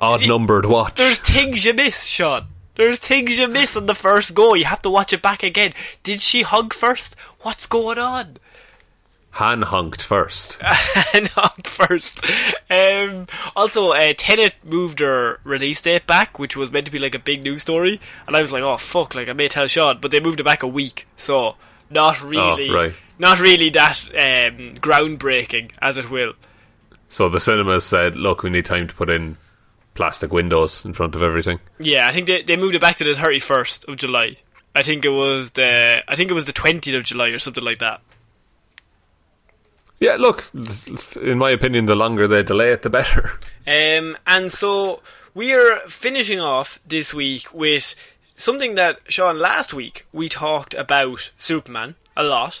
[0.00, 0.96] odd numbered watch.
[0.96, 2.46] there's things you miss, Sean.
[2.76, 4.54] There's things you miss on the first go.
[4.54, 5.74] You have to watch it back again.
[6.02, 7.14] Did she hug first?
[7.44, 8.38] What's going on?
[9.32, 10.56] Han honked first.
[11.14, 12.24] and hugged first.
[12.70, 17.14] Um, also, uh, Tenet moved their release date back, which was meant to be like
[17.14, 19.98] a big news story, and I was like, "Oh fuck!" Like I may tell Sean,
[20.00, 21.56] but they moved it back a week, so
[21.90, 22.94] not really, Oh, right.
[23.18, 26.32] not really that um, groundbreaking as it will.
[27.10, 29.36] So the cinemas said, look, we need time to put in
[29.94, 31.60] plastic windows in front of everything.
[31.78, 34.36] Yeah, I think they they moved it back to the thirty first of July.
[34.74, 37.64] I think it was the I think it was the twentieth of July or something
[37.64, 38.00] like that.
[40.00, 40.50] Yeah, look,
[41.22, 43.38] in my opinion, the longer they delay it, the better.
[43.66, 45.00] Um, and so
[45.32, 47.94] we are finishing off this week with
[48.34, 52.60] something that Sean last week we talked about Superman a lot.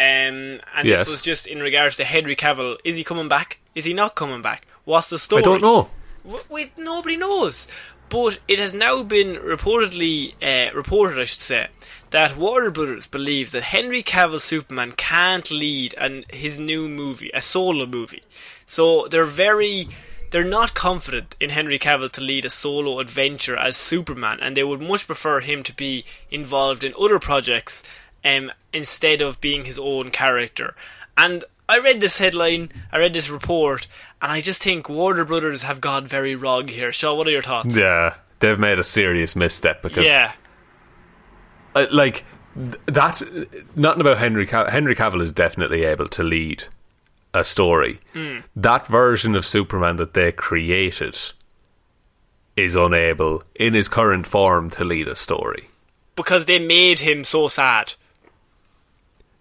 [0.00, 1.00] Um, and Yes.
[1.00, 2.78] this was just in regards to Henry Cavill.
[2.84, 3.60] Is he coming back?
[3.74, 4.66] Is he not coming back?
[4.84, 5.42] What's the story?
[5.42, 5.88] I don't know.
[6.24, 7.68] W- Wait, nobody knows.
[8.08, 11.68] But it has now been reportedly uh, reported, I should say,
[12.10, 17.42] that Warner Brothers believes that Henry Cavill Superman can't lead an, his new movie, a
[17.42, 18.22] solo movie.
[18.66, 19.88] So they're very,
[20.30, 24.64] they're not confident in Henry Cavill to lead a solo adventure as Superman, and they
[24.64, 27.82] would much prefer him to be involved in other projects
[28.24, 30.76] um, instead of being his own character.
[31.16, 33.88] And I read this headline, I read this report,
[34.26, 36.90] and I just think Warner Brothers have gone very wrong here.
[36.90, 37.76] Sean, what are your thoughts?
[37.76, 40.32] Yeah, they've made a serious misstep because, Yeah.
[41.76, 42.24] uh, like,
[42.86, 43.22] that,
[43.76, 44.70] nothing about Henry Cavill.
[44.70, 46.64] Henry Cavill is definitely able to lead
[47.32, 48.00] a story.
[48.14, 48.38] Hmm.
[48.56, 51.16] That version of Superman that they created
[52.56, 55.68] is unable, in his current form, to lead a story.
[56.16, 57.92] Because they made him so sad.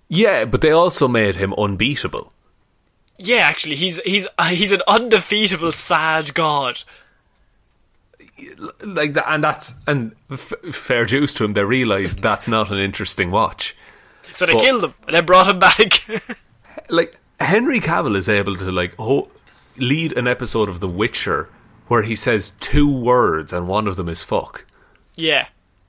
[0.09, 2.33] Yeah, but they also made him unbeatable.
[3.17, 6.83] Yeah, actually, he's he's uh, he's an undefeatable sad god.
[8.83, 11.53] like that, and that's and f- fair dues to him.
[11.53, 13.75] They realised that's not an interesting watch.
[14.33, 16.05] So they But- killed him and then brought him back.
[16.87, 19.31] Like Henry Cavill is able to like ho-
[19.77, 21.49] lead an episode of The Witcher
[21.87, 24.65] where he says two words and one of them is fuck.
[25.15, 25.47] yeah,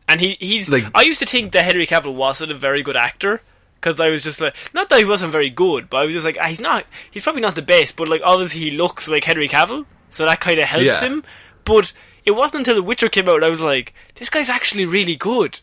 [0.08, 0.70] and he he's.
[0.70, 3.42] Like- I used to think that Henry Cavill wasn't a very good actor.
[3.87, 6.24] Because I was just like, not that he wasn't very good, but I was just
[6.26, 9.22] like, ah, he's not, he's probably not the best, but like, obviously he looks like
[9.22, 10.99] Henry Cavill, so that kind of helps Yeah.
[11.01, 11.22] him.
[11.64, 11.93] But
[12.24, 15.61] it wasn't until The Witcher came out I was like, this guy's actually really good.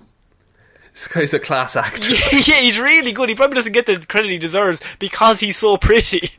[0.93, 1.99] This guy's a class actor.
[2.31, 3.27] yeah, he's really good.
[3.27, 6.29] He probably doesn't get the credit he deserves because he's so pretty.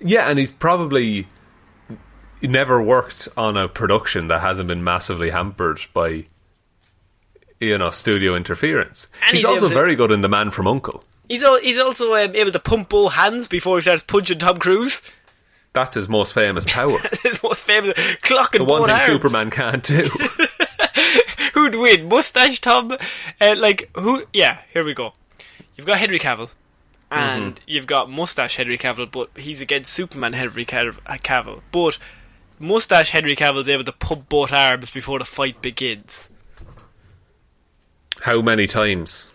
[0.00, 1.28] yeah, and he's probably
[2.42, 6.26] never worked on a production that hasn't been massively hampered by
[7.60, 9.06] you know studio interference.
[9.26, 11.04] And he's, he's also very good in The Man from Uncle.
[11.28, 14.56] He's al- he's also um, able to pump both hands before he starts punching Tom
[14.58, 15.02] Cruise.
[15.74, 16.98] That's his most famous power.
[17.22, 17.92] His most famous
[18.22, 19.04] clocking the one thing arms.
[19.04, 20.08] Superman can't do.
[21.54, 22.92] Who'd win, Mustache Tom?
[23.40, 24.24] Uh, like who?
[24.32, 25.12] Yeah, here we go.
[25.76, 26.52] You've got Henry Cavill,
[27.10, 27.64] and Mm-hmm.
[27.66, 31.60] you've got mustache Henry Cavill, but he's against Superman Henry Cav- uh, Cavill.
[31.70, 31.98] But
[32.58, 36.30] mustache Henry Cavill's able to pump both arms before the fight begins.
[38.20, 39.28] How many times?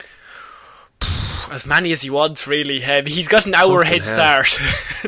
[1.52, 2.80] As many as he wants, really.
[3.06, 4.60] He's got an hour Fucking head start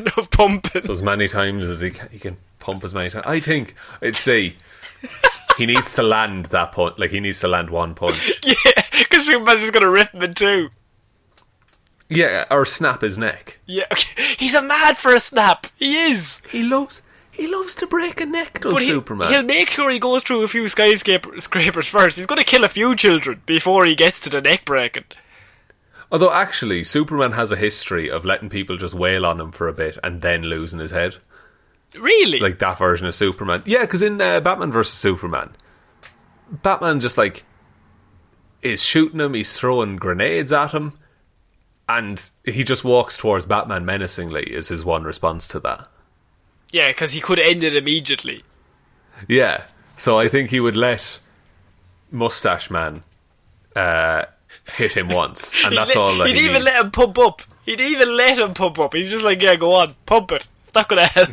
[0.16, 0.88] of pumping.
[0.88, 3.24] As many times as he can, he can pump as many times.
[3.26, 4.54] I think I'd say
[5.56, 6.98] he needs to land that punch.
[6.98, 8.32] Like he needs to land one punch.
[8.44, 10.68] yeah, because Superman's just gonna rip him in two.
[12.08, 13.58] Yeah, or snap his neck.
[13.66, 14.22] Yeah, okay.
[14.38, 15.66] he's a mad for a snap.
[15.76, 16.42] He is.
[16.50, 17.02] He loves.
[17.36, 18.60] He loves to break a neck.
[18.62, 19.30] Does But he, Superman?
[19.30, 22.16] he'll make sure he goes through a few skyscraper scrapers first.
[22.16, 25.04] He's going to kill a few children before he gets to the neck breaking.
[26.10, 29.72] Although actually, Superman has a history of letting people just wail on him for a
[29.74, 31.16] bit and then losing his head.
[31.94, 32.40] Really?
[32.40, 33.62] Like that version of Superman.
[33.66, 35.54] Yeah, because in uh, Batman versus Superman,
[36.50, 37.44] Batman just like
[38.62, 39.34] is shooting him.
[39.34, 40.94] He's throwing grenades at him,
[41.88, 44.44] and he just walks towards Batman menacingly.
[44.44, 45.88] Is his one response to that?
[46.76, 48.42] Yeah, because he could end it immediately.
[49.28, 49.64] Yeah.
[49.96, 51.18] So I think he would let
[52.10, 53.02] Mustache Man
[53.74, 54.24] uh,
[54.76, 56.64] hit him once, and He'd that's let- all that He'd he even needs.
[56.66, 57.42] let him pump up.
[57.64, 58.94] He'd even let him pump up.
[58.94, 60.46] He's just like, yeah, go on, pump it.
[60.62, 61.30] It's not going to help.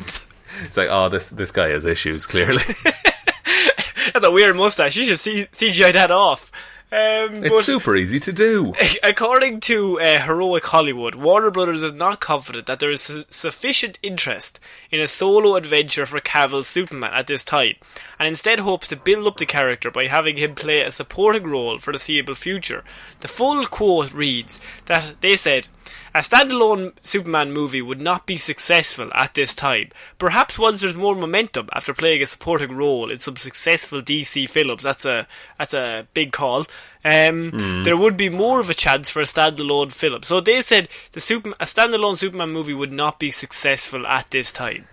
[0.61, 2.25] It's like, oh, this this guy has issues.
[2.25, 2.61] Clearly,
[4.13, 4.95] That's a weird mustache.
[4.95, 6.51] You should see CGI that off.
[6.93, 8.73] Um, it's but super easy to do.
[9.03, 13.97] According to uh, Heroic Hollywood, Warner Brothers is not confident that there is su- sufficient
[14.03, 14.59] interest
[14.91, 17.73] in a solo adventure for Cavill's Superman at this time,
[18.19, 21.79] and instead hopes to build up the character by having him play a supporting role
[21.79, 22.83] for the foreseeable future.
[23.21, 25.67] The full quote reads that they said,
[26.15, 29.89] a standalone Superman movie would not be successful at this time.
[30.17, 34.83] Perhaps once there's more momentum after playing a supporting role in some successful DC films,
[34.83, 36.67] that's a that's a big call.
[37.03, 40.23] Um, There would be more of a chance for a standalone film.
[40.23, 44.51] So they said the super a standalone Superman movie would not be successful at this
[44.51, 44.87] time.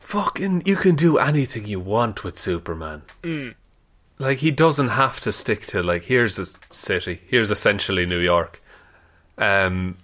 [0.00, 3.02] Fucking, you can do anything you want with Superman.
[4.18, 8.62] Like he doesn't have to stick to like here's a city, here's essentially New York.
[9.38, 9.96] Um,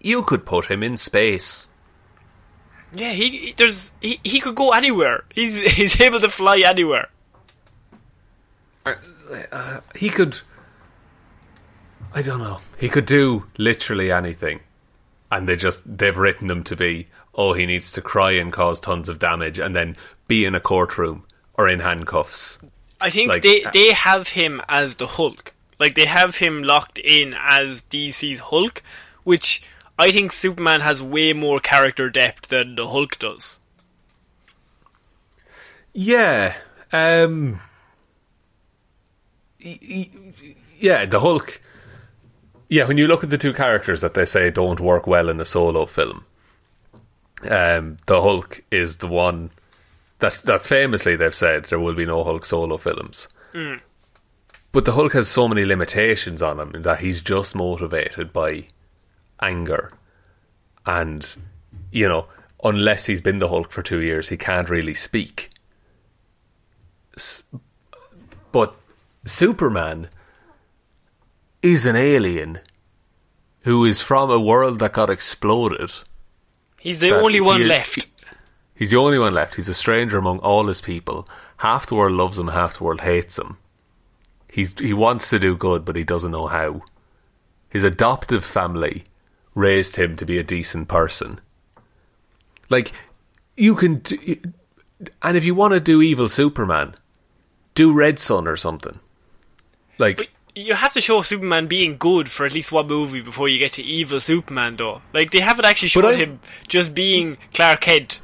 [0.00, 1.68] you could put him in space.
[2.94, 5.24] Yeah, he, he there's he, he could go anywhere.
[5.34, 7.08] He's he's able to fly anywhere.
[9.94, 10.40] He could.
[12.14, 12.60] I don't know.
[12.78, 14.60] He could do literally anything,
[15.30, 17.08] and they just they've written him to be.
[17.34, 19.96] Oh, he needs to cry and cause tons of damage, and then
[20.28, 21.24] be in a courtroom
[21.54, 22.58] or in handcuffs.
[23.00, 25.54] I think Like, they uh, they have him as the Hulk.
[25.82, 28.84] Like they have him locked in as DC's Hulk,
[29.24, 29.68] which
[29.98, 33.58] I think Superman has way more character depth than the Hulk does.
[35.92, 36.54] Yeah.
[36.92, 37.60] Um
[39.58, 41.60] Yeah, the Hulk
[42.68, 45.40] Yeah, when you look at the two characters that they say don't work well in
[45.40, 46.24] a solo film,
[47.50, 49.50] um the Hulk is the one
[50.20, 53.26] that's that famously they've said there will be no Hulk solo films.
[54.72, 58.68] But the Hulk has so many limitations on him that he's just motivated by
[59.40, 59.92] anger
[60.86, 61.36] and
[61.90, 62.26] you know,
[62.64, 65.50] unless he's been the Hulk for 2 years, he can't really speak
[68.52, 68.74] but
[69.24, 70.08] Superman
[71.62, 72.60] is an alien
[73.60, 75.92] who is from a world that got exploded.
[76.80, 78.06] He's the only one is- left.
[78.74, 79.54] He's the only one left.
[79.54, 81.28] He's a stranger among all his people.
[81.58, 83.58] Half the world loves him, half the world hates him.
[84.52, 86.82] He's, he wants to do good, but he doesn't know how.
[87.70, 89.04] His adoptive family
[89.54, 91.40] raised him to be a decent person.
[92.68, 92.92] Like,
[93.56, 94.00] you can.
[94.00, 94.36] Do,
[95.22, 96.94] and if you want to do evil Superman,
[97.74, 99.00] do Red Son or something.
[99.96, 103.48] Like, But you have to show Superman being good for at least one movie before
[103.48, 105.00] you get to evil Superman, though.
[105.14, 108.20] Like they haven't actually shown him just being Clark Kent.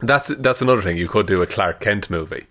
[0.00, 0.96] that's that's another thing.
[0.96, 2.46] You could do a Clark Kent movie.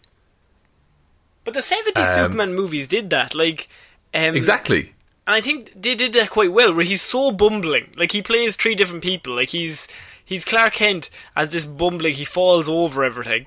[1.44, 3.36] But the 70s Superman movies did that.
[3.36, 3.68] Like,
[4.14, 4.94] um, Exactly.
[5.26, 7.94] And I think they did that quite well, where he's so bumbling.
[7.96, 9.36] Like he plays three different people.
[9.36, 9.88] Like he's
[10.24, 12.16] he's Clark Kent as this bumbling.
[12.16, 13.46] He falls over everything,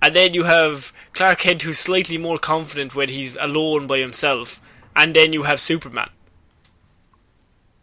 [0.00, 4.60] and then you have Clark Kent who's slightly more confident when he's alone by himself,
[4.94, 6.10] and then you have Superman.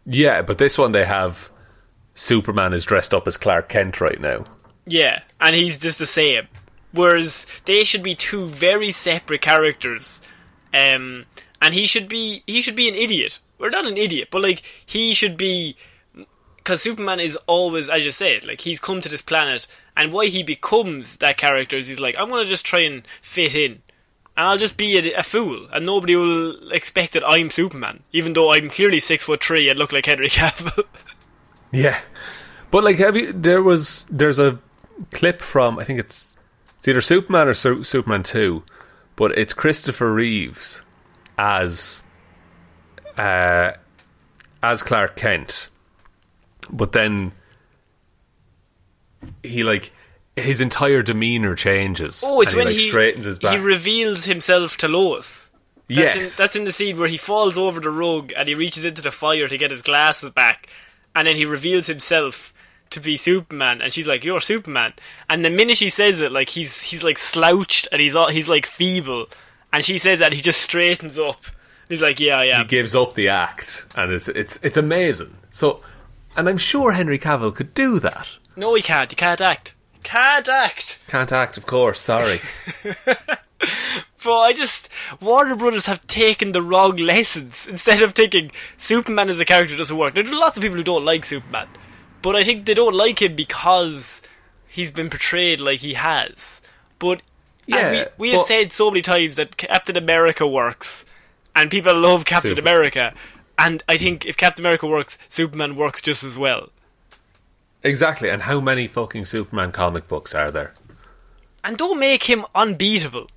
[0.06, 1.50] Yeah, but this one they have
[2.14, 4.44] Superman is dressed up as Clark Kent right now.
[4.86, 6.48] Yeah, and he's just the same.
[6.94, 10.20] Whereas they should be two very separate characters,
[10.72, 11.26] um,
[11.60, 13.40] and he should be he should be an idiot.
[13.58, 15.76] Or not an idiot, but like he should be
[16.56, 19.66] because Superman is always, as you said, like he's come to this planet,
[19.96, 23.54] and why he becomes that character is he's like, I'm gonna just try and fit
[23.54, 23.82] in.
[24.36, 28.32] and I'll just be a, a fool, and nobody will expect that I'm Superman, even
[28.32, 30.84] though I'm clearly six foot three and look like Henry Cavill.
[31.72, 31.98] Yeah,
[32.70, 33.32] but like, have you?
[33.32, 34.58] There was there's a
[35.12, 36.33] clip from I think it's
[36.84, 38.62] it's either Superman or Su- Superman Two,
[39.16, 40.82] but it's Christopher Reeves
[41.38, 42.02] as
[43.16, 43.72] uh,
[44.62, 45.70] as Clark Kent,
[46.68, 47.32] but then
[49.42, 49.92] he like
[50.36, 52.22] his entire demeanor changes.
[52.22, 53.58] oh, it's when he, like, he straightens his back.
[53.58, 55.50] he reveals himself to Lois.
[55.88, 58.54] That's yes, in, that's in the scene where he falls over the rug and he
[58.54, 60.66] reaches into the fire to get his glasses back,
[61.16, 62.52] and then he reveals himself
[62.90, 64.94] to be Superman, and she's like, "You're Superman."
[65.28, 68.48] And the minute she says it, like he's he's like slouched and he's all, he's
[68.48, 69.26] like feeble,
[69.72, 71.44] and she says that he just straightens up.
[71.88, 75.34] He's like, "Yeah, yeah." he gives up the act, and it's it's it's amazing.
[75.50, 75.80] So,
[76.36, 78.28] and I'm sure Henry Cavill could do that.
[78.56, 79.10] No, he can't.
[79.10, 79.74] He can't act.
[80.02, 81.02] Can't act.
[81.08, 82.00] Can't act, of course.
[82.00, 82.38] Sorry.
[84.24, 84.88] But I just
[85.20, 89.96] Warner Brothers have taken the wrong lessons instead of taking Superman as a character doesn't
[89.96, 90.14] work.
[90.14, 91.68] There are lots of people who don't like Superman,
[92.24, 94.22] but I think they don't like him because
[94.66, 96.62] he's been portrayed like he has.
[96.98, 97.20] But
[97.66, 101.04] Yeah, we, we have but- said so many times that Captain America works,
[101.54, 103.12] and people love Captain Super- America.
[103.58, 106.70] And I think if Captain America works, Superman works just as well.
[107.82, 108.30] exactly.
[108.30, 110.72] And how many fucking Superman comic books are there?
[111.62, 113.28] And don't make him unbeatable.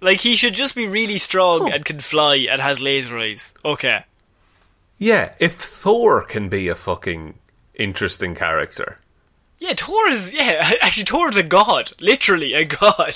[0.00, 1.72] Like he should just be really strong oh.
[1.72, 3.52] and can fly and has laser eyes.
[3.64, 4.04] Okay.
[4.96, 7.34] Yeah, if Thor can be a fucking
[7.78, 8.98] interesting character,
[9.58, 10.72] Yeah, Thor is yeah.
[10.82, 13.14] Actually, Thor is a god, literally a god.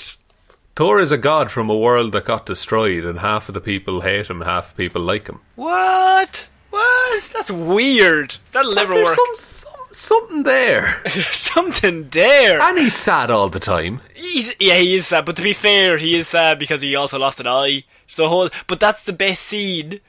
[0.75, 4.01] Thor is a god from a world that got destroyed, and half of the people
[4.01, 5.39] hate him, half the people like him.
[5.55, 6.49] What?
[6.71, 7.23] What?
[7.33, 8.37] That's weird.
[8.51, 9.15] That'll never There's work.
[9.15, 11.03] some, some, something there.
[11.09, 12.59] Something there.
[12.59, 14.01] and he's sad all the time.
[14.15, 15.25] He's yeah, he is sad.
[15.25, 17.83] But to be fair, he is sad because he also lost an eye.
[18.07, 18.49] So whole.
[18.67, 19.99] But that's the best scene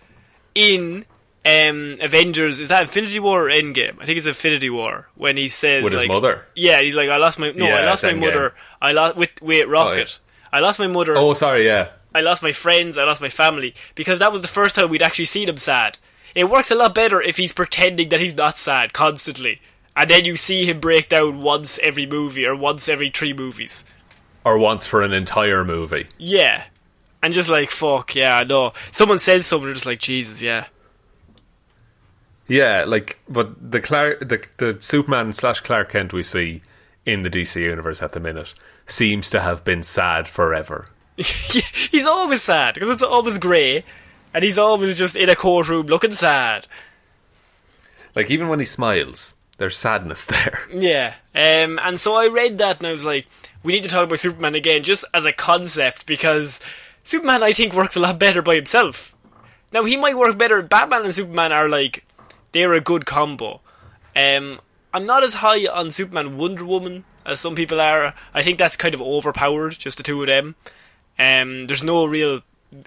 [0.55, 1.05] in
[1.45, 2.61] um, Avengers.
[2.61, 4.01] Is that Infinity War or Endgame?
[4.01, 6.45] I think it's Infinity War when he says With his mother?
[6.55, 8.55] Yeah, he's like, I lost my no, I lost my mother.
[8.81, 10.19] I lost with wait Rocket.
[10.53, 11.17] I lost my mother.
[11.17, 11.91] Oh, sorry, yeah.
[12.15, 15.03] I lost my friends, I lost my family, because that was the first time we'd
[15.03, 15.99] actually seen him sad.
[16.35, 19.61] It works a lot better if he's pretending that he's not sad constantly,
[19.97, 23.85] and then you see him break down once every movie or once every three movies.
[24.45, 26.07] Or once for an entire movie.
[26.17, 26.65] Yeah.
[27.21, 28.75] And just like, fuck, yeah, no.
[28.93, 30.67] Someone says something, just like, Jesus, yeah.
[32.47, 36.63] Yeah, like, but the Clark, the the Superman slash Clark Kent we see
[37.07, 38.55] in the DC universe at the minute
[38.87, 40.89] seems to have been sad forever.
[41.17, 43.85] he's always sad, because it's always grey,
[44.33, 46.67] and he's always just in a courtroom looking sad.
[48.15, 50.63] Like even when he smiles, there's sadness there.
[50.71, 51.15] Yeah.
[51.35, 53.27] Um, and so I read that and I was like,
[53.63, 56.61] we need to talk about Superman again just as a concept because
[57.03, 59.15] Superman, I think, works a lot better by himself.
[59.73, 60.63] Now, he might work better.
[60.63, 62.05] Batman and Superman are like,
[62.55, 63.61] they're a good combo.
[64.17, 64.61] Um,
[64.95, 68.15] I'm not as high on Superman Wonder Woman as some people are.
[68.33, 70.55] I think that's kind of overpowered, just the two of them.
[71.19, 72.41] Um, there's no real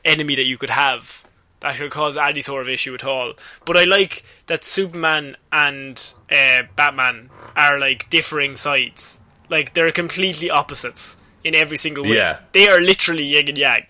[0.03, 1.25] enemy that you could have
[1.59, 3.33] that could cause any sort of issue at all.
[3.65, 9.19] But I like that Superman and uh, Batman are like differing sides.
[9.49, 12.15] Like they're completely opposites in every single way.
[12.15, 12.39] Yeah.
[12.53, 13.85] They are literally yin and yang.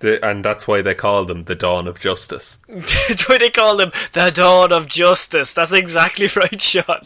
[0.00, 2.58] The, and that's why they call them the Dawn of Justice.
[2.68, 5.54] That's why they call them the Dawn of Justice.
[5.54, 7.00] That's exactly right, Sean.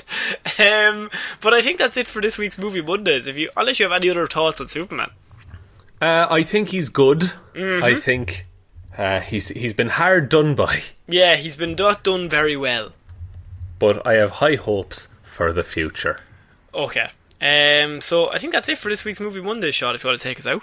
[0.58, 1.08] Um,
[1.40, 3.28] but I think that's it for this week's movie Mondays.
[3.28, 5.10] If you, unless you have any other thoughts on Superman.
[6.02, 7.30] Uh, I think he's good.
[7.54, 8.46] I think
[8.98, 12.92] uh, he's he's been hard done by, Yeah, he's been not done very well.
[13.78, 16.18] but I have high hopes for the future.
[16.74, 17.10] Okay.
[17.40, 19.94] Um, so I think that's it for this week's movie Monday, Sean.
[19.94, 20.62] If you want to take us out.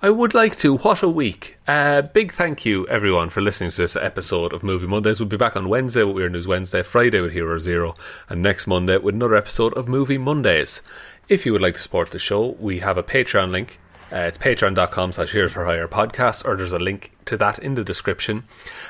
[0.00, 0.76] I would like to.
[0.76, 1.56] What a week!
[1.66, 5.18] Uh, big thank you, everyone, for listening to this episode of Movie Mondays.
[5.18, 7.96] We'll be back on Wednesday with Weird News Wednesday, Friday with Hero Zero,
[8.28, 10.82] and next Monday with another episode of Movie Mondays.
[11.28, 13.80] If you would like to support the show, we have a Patreon link.
[14.12, 17.74] Uh, it's patreon.com slash Heroes for Hire podcast, or there's a link to that in
[17.74, 18.44] the description.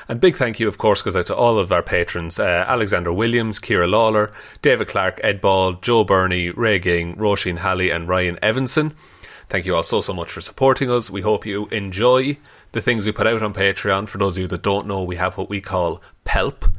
[0.07, 3.11] And big thank you, of course, goes out to all of our patrons uh, Alexander
[3.11, 4.31] Williams, Kira Lawler,
[4.61, 8.93] David Clark, Ed Ball, Joe Burney, Ray Ging, Roisin Halley, and Ryan Evanson.
[9.49, 11.09] Thank you all so, so much for supporting us.
[11.09, 12.37] We hope you enjoy
[12.71, 14.07] the things we put out on Patreon.
[14.07, 16.71] For those of you that don't know, we have what we call PELP,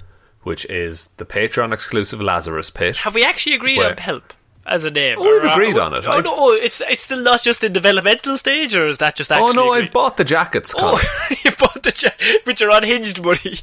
[0.45, 2.97] which is the Patreon exclusive Lazarus Pit.
[2.99, 4.23] Have we actually agreed Where- on Pelp
[4.67, 5.17] as a name?
[5.19, 6.05] Oh, we've Or are- agreed on it.
[6.07, 9.33] Oh I've- no, it's it's still not just in developmental stage, or is that just
[9.33, 9.87] Actually Oh no, agreed?
[9.87, 11.01] I've bought the jackets, Oh,
[11.45, 12.15] you bought the cha-
[12.47, 13.59] with your unhinged money.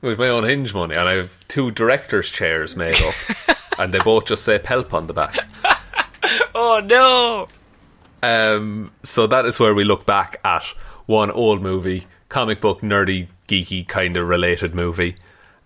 [0.00, 3.14] with my own hinge money, and I have two director's chairs made up,
[3.78, 5.36] and they both just say PELP on the back.
[6.54, 7.48] Oh no!
[8.22, 10.62] Um, so that is where we look back at
[11.06, 15.16] one old movie, comic book, nerdy, geeky kind of related movie,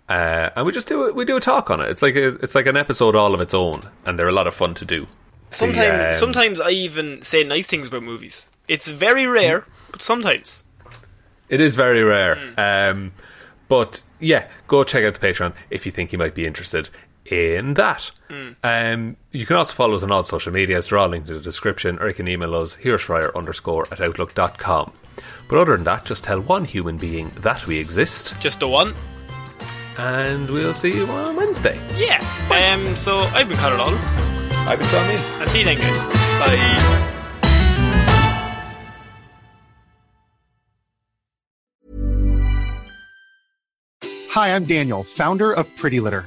[0.09, 1.15] uh, and we just do it.
[1.15, 1.91] We do a talk on it.
[1.91, 4.47] It's like a, it's like an episode all of its own, and they're a lot
[4.47, 5.07] of fun to do.
[5.51, 8.51] Sometimes, The, um, sometimes I even say nice things about movies.
[8.69, 10.65] It's very rare, but sometimes.
[11.49, 12.53] It is very rare.
[12.59, 13.13] Um,
[13.69, 16.89] but yeah, go check out the Patreon if you think you might be interested
[17.33, 18.11] in that.
[18.65, 20.89] Um, you can also follow us on all social medias.
[20.89, 24.93] They're all linked in the description, or you can email us, heroesforhire underscore at outlook.com.
[25.49, 28.95] But other than that, just tell one human being that we exist, Just the one.
[29.99, 31.79] and we'll see you on Wednesday.
[31.97, 32.19] Yeah.
[32.51, 32.97] Um.
[32.97, 33.99] So I've been Conor Lawler.
[34.69, 35.15] I've been Tommy.
[35.41, 36.05] I'll see you then, guys.
[36.41, 37.13] Bye.
[44.31, 46.27] Hi, I'm Daniel, founder of Pretty Litter.